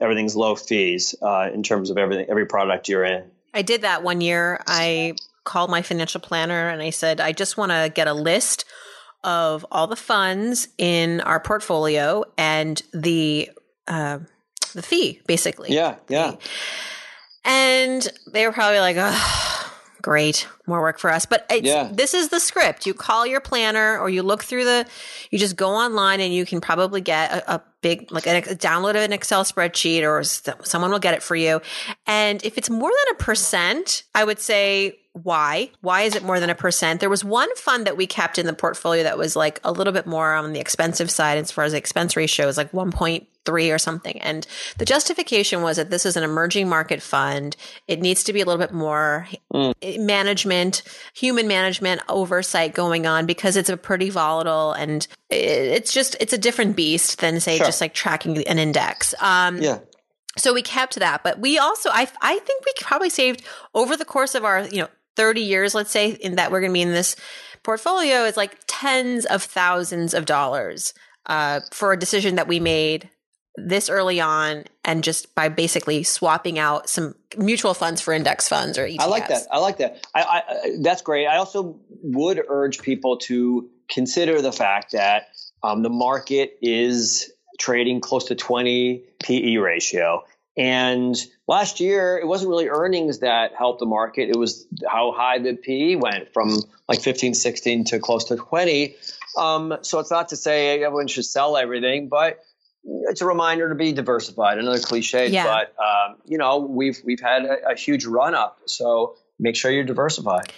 everything's 0.00 0.34
low 0.34 0.56
fees 0.56 1.14
uh, 1.22 1.50
in 1.52 1.62
terms 1.62 1.90
of 1.90 1.98
everything, 1.98 2.26
every 2.28 2.46
product 2.46 2.88
you're 2.88 3.04
in. 3.04 3.30
I 3.54 3.62
did 3.62 3.82
that 3.82 4.02
one 4.02 4.20
year. 4.20 4.60
I 4.66 5.14
called 5.44 5.70
my 5.70 5.82
financial 5.82 6.20
planner 6.20 6.68
and 6.68 6.80
I 6.80 6.90
said, 6.90 7.20
I 7.20 7.32
just 7.32 7.56
want 7.56 7.72
to 7.72 7.92
get 7.94 8.08
a 8.08 8.14
list 8.14 8.64
of 9.24 9.64
all 9.70 9.86
the 9.86 9.96
funds 9.96 10.68
in 10.78 11.20
our 11.20 11.38
portfolio 11.38 12.24
and 12.36 12.82
the 12.92 13.50
uh, 13.86 14.20
the 14.74 14.82
fee, 14.82 15.20
basically. 15.26 15.72
Yeah, 15.72 15.96
yeah. 16.08 16.36
And 17.44 18.08
they 18.32 18.46
were 18.46 18.52
probably 18.52 18.78
like, 18.78 18.96
oh, 18.98 19.51
great, 20.02 20.46
more 20.66 20.80
work 20.80 20.98
for 20.98 21.10
us. 21.10 21.24
But 21.24 21.46
Yeah. 21.62 21.88
this 21.92 22.12
is 22.14 22.28
the 22.28 22.40
script. 22.40 22.84
You 22.86 22.92
call 22.94 23.26
your 23.26 23.40
planner 23.40 23.98
or 23.98 24.10
you 24.10 24.22
look 24.22 24.42
through 24.44 24.64
the, 24.64 24.86
you 25.30 25.38
just 25.38 25.56
go 25.56 25.70
online 25.70 26.20
and 26.20 26.34
you 26.34 26.44
can 26.44 26.60
probably 26.60 27.00
get 27.00 27.32
a, 27.32 27.54
a 27.54 27.62
big, 27.80 28.10
like 28.12 28.26
a, 28.26 28.38
a 28.38 28.54
download 28.56 28.90
of 28.90 28.96
an 28.96 29.12
Excel 29.12 29.44
spreadsheet 29.44 30.02
or 30.02 30.20
s- 30.20 30.42
someone 30.64 30.90
will 30.90 30.98
get 30.98 31.14
it 31.14 31.22
for 31.22 31.36
you. 31.36 31.60
And 32.06 32.44
if 32.44 32.58
it's 32.58 32.68
more 32.68 32.90
than 32.90 33.14
a 33.14 33.22
percent, 33.22 34.02
I 34.14 34.24
would 34.24 34.38
say, 34.40 34.98
why? 35.14 35.70
Why 35.82 36.02
is 36.02 36.16
it 36.16 36.22
more 36.24 36.40
than 36.40 36.48
a 36.48 36.54
percent? 36.54 37.00
There 37.00 37.10
was 37.10 37.24
one 37.24 37.54
fund 37.56 37.86
that 37.86 37.98
we 37.98 38.06
kept 38.06 38.38
in 38.38 38.46
the 38.46 38.54
portfolio 38.54 39.02
that 39.02 39.18
was 39.18 39.36
like 39.36 39.60
a 39.62 39.70
little 39.70 39.92
bit 39.92 40.06
more 40.06 40.32
on 40.32 40.52
the 40.54 40.60
expensive 40.60 41.10
side 41.10 41.36
as 41.36 41.50
far 41.50 41.64
as 41.64 41.72
the 41.72 41.78
expense 41.78 42.16
ratio 42.16 42.48
is 42.48 42.56
like 42.56 42.72
1.3 42.72 43.74
or 43.74 43.78
something. 43.78 44.18
And 44.22 44.46
the 44.78 44.86
justification 44.86 45.60
was 45.60 45.76
that 45.76 45.90
this 45.90 46.06
is 46.06 46.16
an 46.16 46.22
emerging 46.22 46.66
market 46.66 47.02
fund. 47.02 47.56
It 47.86 48.00
needs 48.00 48.24
to 48.24 48.32
be 48.32 48.40
a 48.40 48.46
little 48.46 48.58
bit 48.58 48.72
more 48.72 49.28
mm. 49.52 49.74
eh, 49.82 49.98
management, 49.98 50.82
human 51.12 51.46
management 51.46 52.00
oversight 52.08 52.72
going 52.72 53.06
on 53.06 53.26
because 53.26 53.56
it's 53.56 53.68
a 53.68 53.76
pretty 53.76 54.08
volatile 54.08 54.72
and 54.72 55.06
eh, 55.30 55.36
it's 55.36 55.92
just, 55.92 56.16
it's 56.20 56.32
a 56.32 56.38
different 56.38 56.74
beast 56.74 57.20
than 57.20 57.38
say 57.38 57.58
Sure. 57.58 57.66
just 57.66 57.82
like 57.82 57.92
tracking 57.92 58.38
an 58.46 58.58
index. 58.58 59.14
Um, 59.20 59.58
Yeah. 59.60 59.80
so 60.38 60.54
we 60.54 60.62
kept 60.62 60.94
that, 60.96 61.22
but 61.22 61.38
we 61.38 61.58
also, 61.58 61.90
I, 61.90 62.08
I 62.22 62.38
think 62.38 62.64
we 62.64 62.72
probably 62.80 63.10
saved 63.10 63.44
over 63.74 63.94
the 63.94 64.06
course 64.06 64.34
of 64.34 64.46
our, 64.46 64.66
you 64.68 64.78
know, 64.78 64.88
30 65.16 65.40
years, 65.40 65.74
let's 65.74 65.90
say, 65.90 66.10
in 66.10 66.36
that 66.36 66.50
we're 66.50 66.60
going 66.60 66.70
to 66.72 66.74
be 66.74 66.82
in 66.82 66.92
this 66.92 67.16
portfolio 67.62 68.24
is 68.24 68.36
like 68.36 68.56
tens 68.66 69.24
of 69.26 69.42
thousands 69.42 70.14
of 70.14 70.24
dollars 70.26 70.94
uh, 71.26 71.60
for 71.70 71.92
a 71.92 71.98
decision 71.98 72.36
that 72.36 72.48
we 72.48 72.58
made 72.60 73.08
this 73.56 73.90
early 73.90 74.18
on 74.20 74.64
and 74.84 75.04
just 75.04 75.34
by 75.34 75.48
basically 75.48 76.02
swapping 76.02 76.58
out 76.58 76.88
some 76.88 77.14
mutual 77.36 77.74
funds 77.74 78.00
for 78.00 78.14
index 78.14 78.48
funds 78.48 78.78
or 78.78 78.86
ETFs. 78.86 79.00
I 79.00 79.06
like 79.06 79.28
that. 79.28 79.42
I 79.50 79.58
like 79.58 79.76
that. 79.78 80.06
I, 80.14 80.22
I, 80.22 80.36
I- 80.48 80.76
that's 80.80 81.02
great. 81.02 81.26
I 81.26 81.36
also 81.36 81.78
would 82.02 82.42
urge 82.48 82.80
people 82.80 83.18
to 83.18 83.68
consider 83.90 84.40
the 84.40 84.52
fact 84.52 84.92
that 84.92 85.28
um, 85.62 85.82
the 85.82 85.90
market 85.90 86.56
is 86.62 87.30
trading 87.60 88.00
close 88.00 88.24
to 88.24 88.34
20 88.34 89.04
PE 89.22 89.56
ratio. 89.56 90.24
And 90.56 91.16
last 91.48 91.80
year, 91.80 92.18
it 92.18 92.26
wasn't 92.26 92.50
really 92.50 92.68
earnings 92.68 93.20
that 93.20 93.52
helped 93.56 93.80
the 93.80 93.86
market. 93.86 94.28
It 94.28 94.36
was 94.36 94.66
how 94.86 95.12
high 95.12 95.38
the 95.38 95.54
PE 95.54 95.94
went 95.96 96.32
from 96.34 96.58
like 96.88 97.00
15, 97.00 97.34
16 97.34 97.84
to 97.84 97.98
close 97.98 98.24
to 98.24 98.36
20. 98.36 98.96
Um, 99.38 99.78
so 99.80 99.98
it's 99.98 100.10
not 100.10 100.28
to 100.28 100.36
say 100.36 100.82
everyone 100.82 101.08
should 101.08 101.24
sell 101.24 101.56
everything, 101.56 102.08
but 102.08 102.40
it's 102.84 103.22
a 103.22 103.26
reminder 103.26 103.68
to 103.70 103.74
be 103.74 103.92
diversified. 103.92 104.58
Another 104.58 104.80
cliche, 104.80 105.28
Yeah. 105.28 105.44
but 105.44 105.74
um, 105.82 106.16
you 106.26 106.36
know 106.36 106.58
we've 106.58 107.00
we've 107.04 107.20
had 107.20 107.44
a, 107.44 107.70
a 107.70 107.74
huge 107.76 108.04
run 108.04 108.34
up, 108.34 108.58
so 108.66 109.16
make 109.38 109.56
sure 109.56 109.70
you're 109.70 109.84
diversified. 109.84 110.52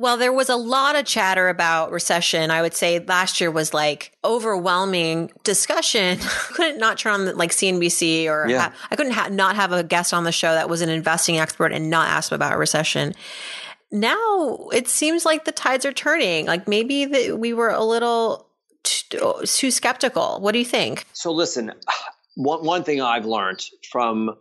Well, 0.00 0.16
there 0.16 0.32
was 0.32 0.48
a 0.48 0.54
lot 0.54 0.94
of 0.94 1.04
chatter 1.06 1.48
about 1.48 1.90
recession. 1.90 2.52
I 2.52 2.62
would 2.62 2.72
say 2.72 3.00
last 3.00 3.40
year 3.40 3.50
was 3.50 3.74
like 3.74 4.12
overwhelming 4.24 5.32
discussion. 5.42 6.18
I 6.22 6.52
couldn't 6.52 6.78
not 6.78 6.98
turn 6.98 7.28
on 7.28 7.36
like 7.36 7.50
CNBC 7.50 8.26
or 8.26 8.48
Yeah. 8.48 8.60
ha- 8.70 8.74
I 8.92 8.94
couldn't 8.96 9.12
ha- 9.12 9.28
not 9.28 9.56
have 9.56 9.72
a 9.72 9.82
guest 9.82 10.14
on 10.14 10.22
the 10.22 10.30
show 10.30 10.52
that 10.54 10.68
was 10.68 10.82
an 10.82 10.88
investing 10.88 11.38
expert 11.38 11.72
and 11.72 11.90
not 11.90 12.06
ask 12.08 12.30
about 12.30 12.52
a 12.52 12.56
recession. 12.56 13.12
Now 13.90 14.68
it 14.72 14.86
seems 14.86 15.24
like 15.24 15.44
the 15.44 15.52
tides 15.52 15.84
are 15.84 15.92
turning. 15.92 16.46
Like 16.46 16.68
maybe 16.68 17.04
the, 17.04 17.32
we 17.32 17.52
were 17.52 17.70
a 17.70 17.82
little 17.82 18.46
t- 18.84 19.18
too 19.46 19.70
skeptical. 19.72 20.38
What 20.40 20.52
do 20.52 20.58
you 20.60 20.64
think? 20.64 21.06
So 21.12 21.32
listen, 21.32 21.72
one 22.36 22.64
one 22.64 22.84
thing 22.84 23.02
I've 23.02 23.26
learned 23.26 23.64
from 23.90 24.36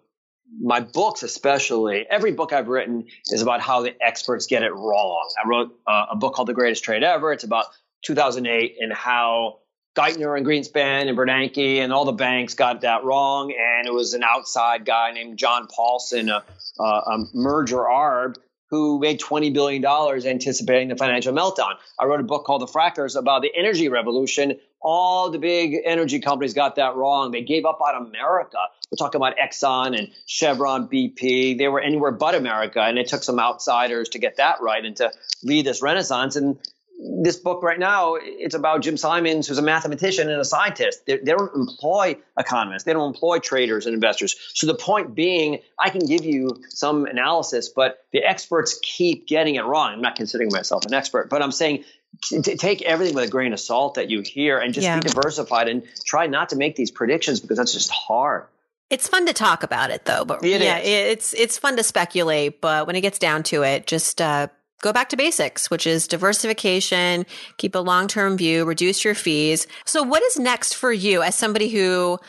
my 0.60 0.80
books, 0.80 1.24
especially 1.24 2.06
every 2.10 2.32
book 2.32 2.54
I've 2.54 2.68
written 2.68 3.06
is 3.28 3.42
about 3.42 3.62
how 3.62 3.82
the 3.82 3.96
experts 4.02 4.48
get 4.48 4.64
it 4.64 4.74
wrong. 4.74 5.30
I 5.44 5.48
wrote 5.48 5.80
uh, 5.86 6.08
a 6.12 6.16
book 6.16 6.34
called 6.34 6.48
The 6.48 6.54
Greatest 6.54 6.84
Trade 6.84 7.04
Ever. 7.04 7.32
It's 7.32 7.44
about 7.44 7.66
2008 8.06 8.78
and 8.80 8.94
how 8.94 9.60
Geithner 9.96 10.38
and 10.38 10.46
Greenspan 10.46 11.08
and 11.10 11.18
Bernanke 11.18 11.80
and 11.80 11.92
all 11.92 12.06
the 12.06 12.12
banks 12.12 12.54
got 12.54 12.82
that 12.82 13.04
wrong. 13.04 13.52
And 13.52 13.88
it 13.88 13.94
was 13.94 14.14
an 14.14 14.24
outside 14.24 14.86
guy 14.86 15.12
named 15.12 15.38
John 15.38 15.68
Paulson, 15.68 16.30
a, 16.30 16.44
a, 16.80 16.84
a 16.84 17.26
merger 17.34 17.78
arb, 17.78 18.36
who 18.70 19.00
made 19.00 19.20
$20 19.20 19.54
billion 19.54 19.84
anticipating 19.86 20.90
the 20.90 20.96
financial 20.96 21.34
meltdown. 21.34 21.76
I 22.00 22.06
wrote 22.06 22.20
a 22.20 22.24
book 22.24 22.46
called 22.46 22.62
The 22.62 22.68
Frackers 22.68 23.18
about 23.18 23.42
the 23.42 23.52
energy 23.56 23.90
revolution. 23.90 24.60
All 24.82 25.30
the 25.32 25.40
big 25.40 25.76
energy 25.84 26.20
companies 26.20 26.54
got 26.54 26.76
that 26.76 26.96
wrong. 26.96 27.32
They 27.32 27.42
gave 27.42 27.66
up 27.66 27.80
on 27.82 28.08
America. 28.08 28.58
We're 28.92 28.98
talking 28.98 29.20
about 29.20 29.36
Exxon 29.38 29.98
and 29.98 30.10
Chevron, 30.26 30.88
BP. 30.88 31.58
They 31.58 31.68
were 31.68 31.82
anywhere 31.82 32.12
but 32.12 32.36
America. 32.36 32.82
And 32.82 32.98
it 32.98 33.08
took 33.08 33.24
some 33.24 33.40
outsiders 33.40 34.10
to 34.10 34.20
get 34.20 34.38
that 34.38 34.62
right 34.62 34.84
and 34.84 34.96
to 34.98 35.12
lead 35.44 35.66
this 35.66 35.82
renaissance. 35.82 36.36
And 36.36 36.58
this 37.00 37.38
book 37.38 37.62
right 37.62 37.78
now, 37.78 38.16
it's 38.20 38.56
about 38.56 38.82
Jim 38.82 38.98
Simons, 38.98 39.48
who's 39.48 39.60
a 39.60 39.64
mathematician 39.64 40.30
and 40.30 40.42
a 40.42 40.46
scientist. 40.46 41.06
They, 41.06 41.18
they 41.18 41.32
don't 41.32 41.54
employ 41.56 42.18
economists. 42.40 42.84
They 42.84 42.94
don't 42.94 43.14
employ 43.14 43.40
traders 43.40 43.86
and 43.86 43.94
investors. 43.94 44.36
So 44.54 44.66
the 44.66 44.76
point 44.76 45.14
being, 45.14 45.60
I 45.80 45.92
can 45.92 46.06
give 46.06 46.26
you 46.26 46.64
some 46.70 47.06
analysis, 47.06 47.70
but 47.70 48.00
the 48.14 48.24
experts 48.24 48.80
keep 48.82 49.28
getting 49.28 49.56
it 49.56 49.66
wrong. 49.66 49.94
I'm 49.94 50.02
not 50.02 50.16
considering 50.16 50.50
myself 50.52 50.86
an 50.86 50.94
expert, 50.94 51.30
but 51.30 51.42
I'm 51.42 51.52
saying 51.52 51.84
take 52.22 52.82
everything 52.82 53.16
with 53.16 53.26
a 53.26 53.30
grain 53.30 53.54
of 53.54 53.60
salt 53.60 53.96
that 53.96 54.10
you 54.10 54.22
hear 54.22 54.58
and 54.58 54.74
just 54.74 54.86
Yeah. 54.86 55.00
be 55.00 55.08
diversified 55.08 55.68
and 55.68 55.84
try 56.06 56.28
not 56.28 56.50
to 56.50 56.56
make 56.56 56.76
these 56.76 56.92
predictions 56.92 57.40
because 57.40 57.58
that's 57.58 57.74
just 57.74 57.92
hard. 57.92 58.46
It's 58.90 59.08
fun 59.08 59.26
to 59.26 59.34
talk 59.34 59.64
about 59.64 59.90
it 59.92 60.06
though, 60.06 60.24
but 60.26 60.44
It 60.46 60.62
yeah, 60.62 60.78
is. 60.78 61.34
it's 61.34 61.34
it's 61.34 61.58
fun 61.58 61.76
to 61.78 61.84
speculate, 61.84 62.62
but 62.62 62.88
when 62.88 62.96
it 62.96 63.02
gets 63.02 63.20
down 63.20 63.44
to 63.44 63.64
it, 63.64 63.86
just 63.86 64.22
uh, 64.22 64.48
go 64.82 64.94
back 64.94 65.10
to 65.10 65.18
basics, 65.18 65.70
which 65.70 65.86
is 65.86 66.08
diversification, 66.08 67.26
keep 67.58 67.76
a 67.76 67.80
long-term 67.80 68.38
view, 68.38 68.64
reduce 68.64 69.04
your 69.04 69.16
fees. 69.16 69.68
So 69.86 70.04
what 70.04 70.24
is 70.24 70.38
next 70.40 70.74
for 70.76 70.92
you 70.94 71.22
as 71.22 71.36
somebody 71.36 71.68
who 71.70 72.20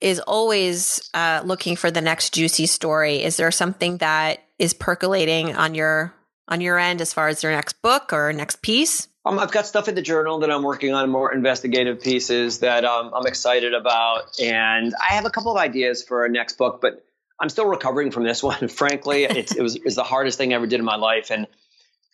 is 0.00 0.18
always 0.20 1.08
uh, 1.14 1.42
looking 1.44 1.76
for 1.76 1.90
the 1.90 2.00
next 2.00 2.34
juicy 2.34 2.66
story? 2.66 3.22
Is 3.22 3.36
there 3.36 3.50
something 3.50 3.98
that 3.98 4.42
is 4.58 4.74
percolating 4.74 5.54
on 5.54 5.74
your 5.74 6.12
on 6.48 6.60
your 6.60 6.78
end 6.78 7.00
as 7.00 7.12
far 7.12 7.28
as 7.28 7.42
your 7.42 7.52
next 7.52 7.80
book 7.82 8.12
or 8.12 8.32
next 8.32 8.62
piece? 8.62 9.06
Um, 9.28 9.38
I've 9.38 9.50
got 9.52 9.66
stuff 9.66 9.88
in 9.88 9.94
the 9.94 10.00
journal 10.02 10.38
that 10.38 10.50
I'm 10.50 10.62
working 10.62 10.94
on, 10.94 11.10
more 11.10 11.32
investigative 11.34 12.00
pieces 12.00 12.60
that 12.60 12.84
um, 12.86 13.12
I'm 13.14 13.26
excited 13.26 13.74
about, 13.74 14.40
and 14.40 14.94
I 14.98 15.12
have 15.14 15.26
a 15.26 15.30
couple 15.30 15.52
of 15.52 15.58
ideas 15.58 16.02
for 16.02 16.24
a 16.24 16.30
next 16.30 16.56
book, 16.56 16.80
but 16.80 17.04
I'm 17.38 17.50
still 17.50 17.66
recovering 17.66 18.10
from 18.10 18.24
this 18.24 18.42
one. 18.50 18.68
Frankly, 18.68 19.24
it's, 19.24 19.54
it 19.54 19.60
was 19.62 19.76
it's 19.76 19.96
the 19.96 20.02
hardest 20.02 20.38
thing 20.38 20.52
I 20.52 20.56
ever 20.56 20.66
did 20.66 20.78
in 20.80 20.84
my 20.86 20.96
life, 20.96 21.30
and 21.30 21.46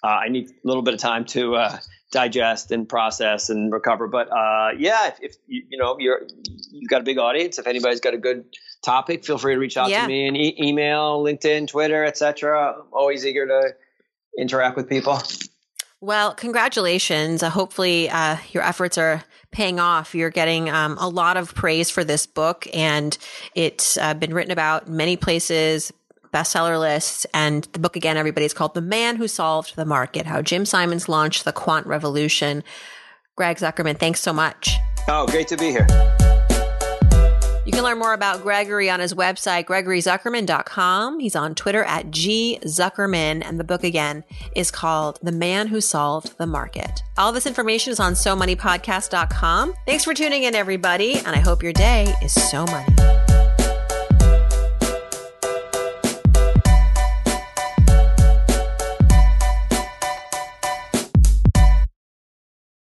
uh, 0.03 0.09
I 0.09 0.29
need 0.29 0.48
a 0.48 0.53
little 0.64 0.83
bit 0.83 0.94
of 0.94 1.00
time 1.00 1.24
to 1.27 1.55
uh, 1.55 1.79
digest 2.11 2.72
and 2.72 2.88
process 2.88 3.48
and 3.48 3.72
recover. 3.72 4.09
But 4.09 4.29
uh, 4.33 4.70
yeah, 4.77 5.07
if, 5.07 5.18
if 5.22 5.35
you, 5.46 5.62
you 5.70 5.79
know 5.79 5.96
you're 6.00 6.22
you've 6.72 6.90
got 6.90 7.00
a 7.00 7.05
big 7.05 7.18
audience, 7.18 7.61
if 7.61 7.68
anybody's 7.68 8.00
got 8.00 8.14
a 8.14 8.18
good 8.18 8.44
topic, 8.85 9.24
feel 9.24 9.38
free 9.38 9.55
to 9.55 9.61
reach 9.61 9.77
out 9.77 9.88
Yeah. 9.88 10.03
to 10.03 10.09
me 10.09 10.27
and 10.27 10.37
e- 10.37 10.57
email, 10.61 11.22
LinkedIn, 11.22 11.68
Twitter, 11.68 12.05
etc. 12.05 12.74
I'm 12.77 12.87
always 12.92 13.24
eager 13.24 13.46
to 13.46 13.74
interact 14.37 14.77
with 14.77 14.88
people. 14.88 15.20
Well, 16.05 16.35
congratulations. 16.35 17.43
Uh, 17.43 17.49
hopefully, 17.49 18.11
uh, 18.11 18.37
your 18.53 18.62
efforts 18.62 18.99
are 18.99 19.25
paying 19.53 19.81
off. 19.81 20.14
You're 20.14 20.29
getting 20.29 20.69
um, 20.69 20.99
a 21.01 21.09
lot 21.09 21.38
of 21.38 21.55
praise 21.55 21.88
for 21.88 22.05
this 22.05 22.27
book, 22.27 22.69
and 22.75 23.17
it's 23.55 23.97
uh, 23.97 24.12
been 24.12 24.35
written 24.35 24.53
about 24.53 24.87
many 24.87 25.17
places, 25.17 25.95
bestseller 26.31 26.79
lists. 26.79 27.25
And 27.33 27.64
the 27.73 27.79
book, 27.79 27.97
again, 27.97 28.19
everybody's 28.19 28.53
called 28.53 28.75
The 28.75 28.83
Man 28.83 29.17
Who 29.17 29.27
Solved 29.27 29.77
the 29.77 29.87
Market 29.87 30.27
How 30.27 30.43
Jim 30.43 30.67
Simons 30.67 31.09
Launched 31.09 31.47
the 31.47 31.53
Quant 31.53 31.87
Revolution. 31.87 32.62
Greg 33.35 33.57
Zuckerman, 33.57 33.99
thanks 33.99 34.21
so 34.21 34.35
much. 34.35 34.77
Oh, 35.09 35.27
great 35.27 35.49
to 35.49 35.57
be 35.57 35.71
here. 35.71 35.87
You 37.64 37.72
can 37.72 37.83
learn 37.83 37.98
more 37.98 38.12
about 38.12 38.42
Gregory 38.42 38.90
on 38.90 39.00
his 39.00 39.14
website, 39.14 39.64
gregoryzuckerman.com. 39.64 41.20
He's 41.20 41.35
on 41.35 41.55
Twitter 41.55 41.83
at 41.85 42.11
gzuckerman. 42.11 43.42
And 43.44 43.59
the 43.59 43.64
book 43.64 43.85
again 43.85 44.24
is 44.55 44.70
called 44.70 45.18
The 45.22 45.33
Man 45.33 45.68
Who 45.68 45.81
Solved 45.81 46.37
the 46.37 46.46
Market. 46.46 47.03
All 47.16 47.33
this 47.33 47.46
information 47.46 47.92
is 47.92 48.00
on 48.00 48.12
SoMoneyPodcast.com. 48.14 49.74
Thanks 49.87 50.05
for 50.05 50.14
tuning 50.14 50.44
in, 50.44 50.55
everybody. 50.55 51.14
And 51.16 51.29
I 51.29 51.38
hope 51.38 51.62
your 51.62 51.72
day 51.72 52.14
is 52.22 52.33
so 52.33 52.66
money. 52.66 53.24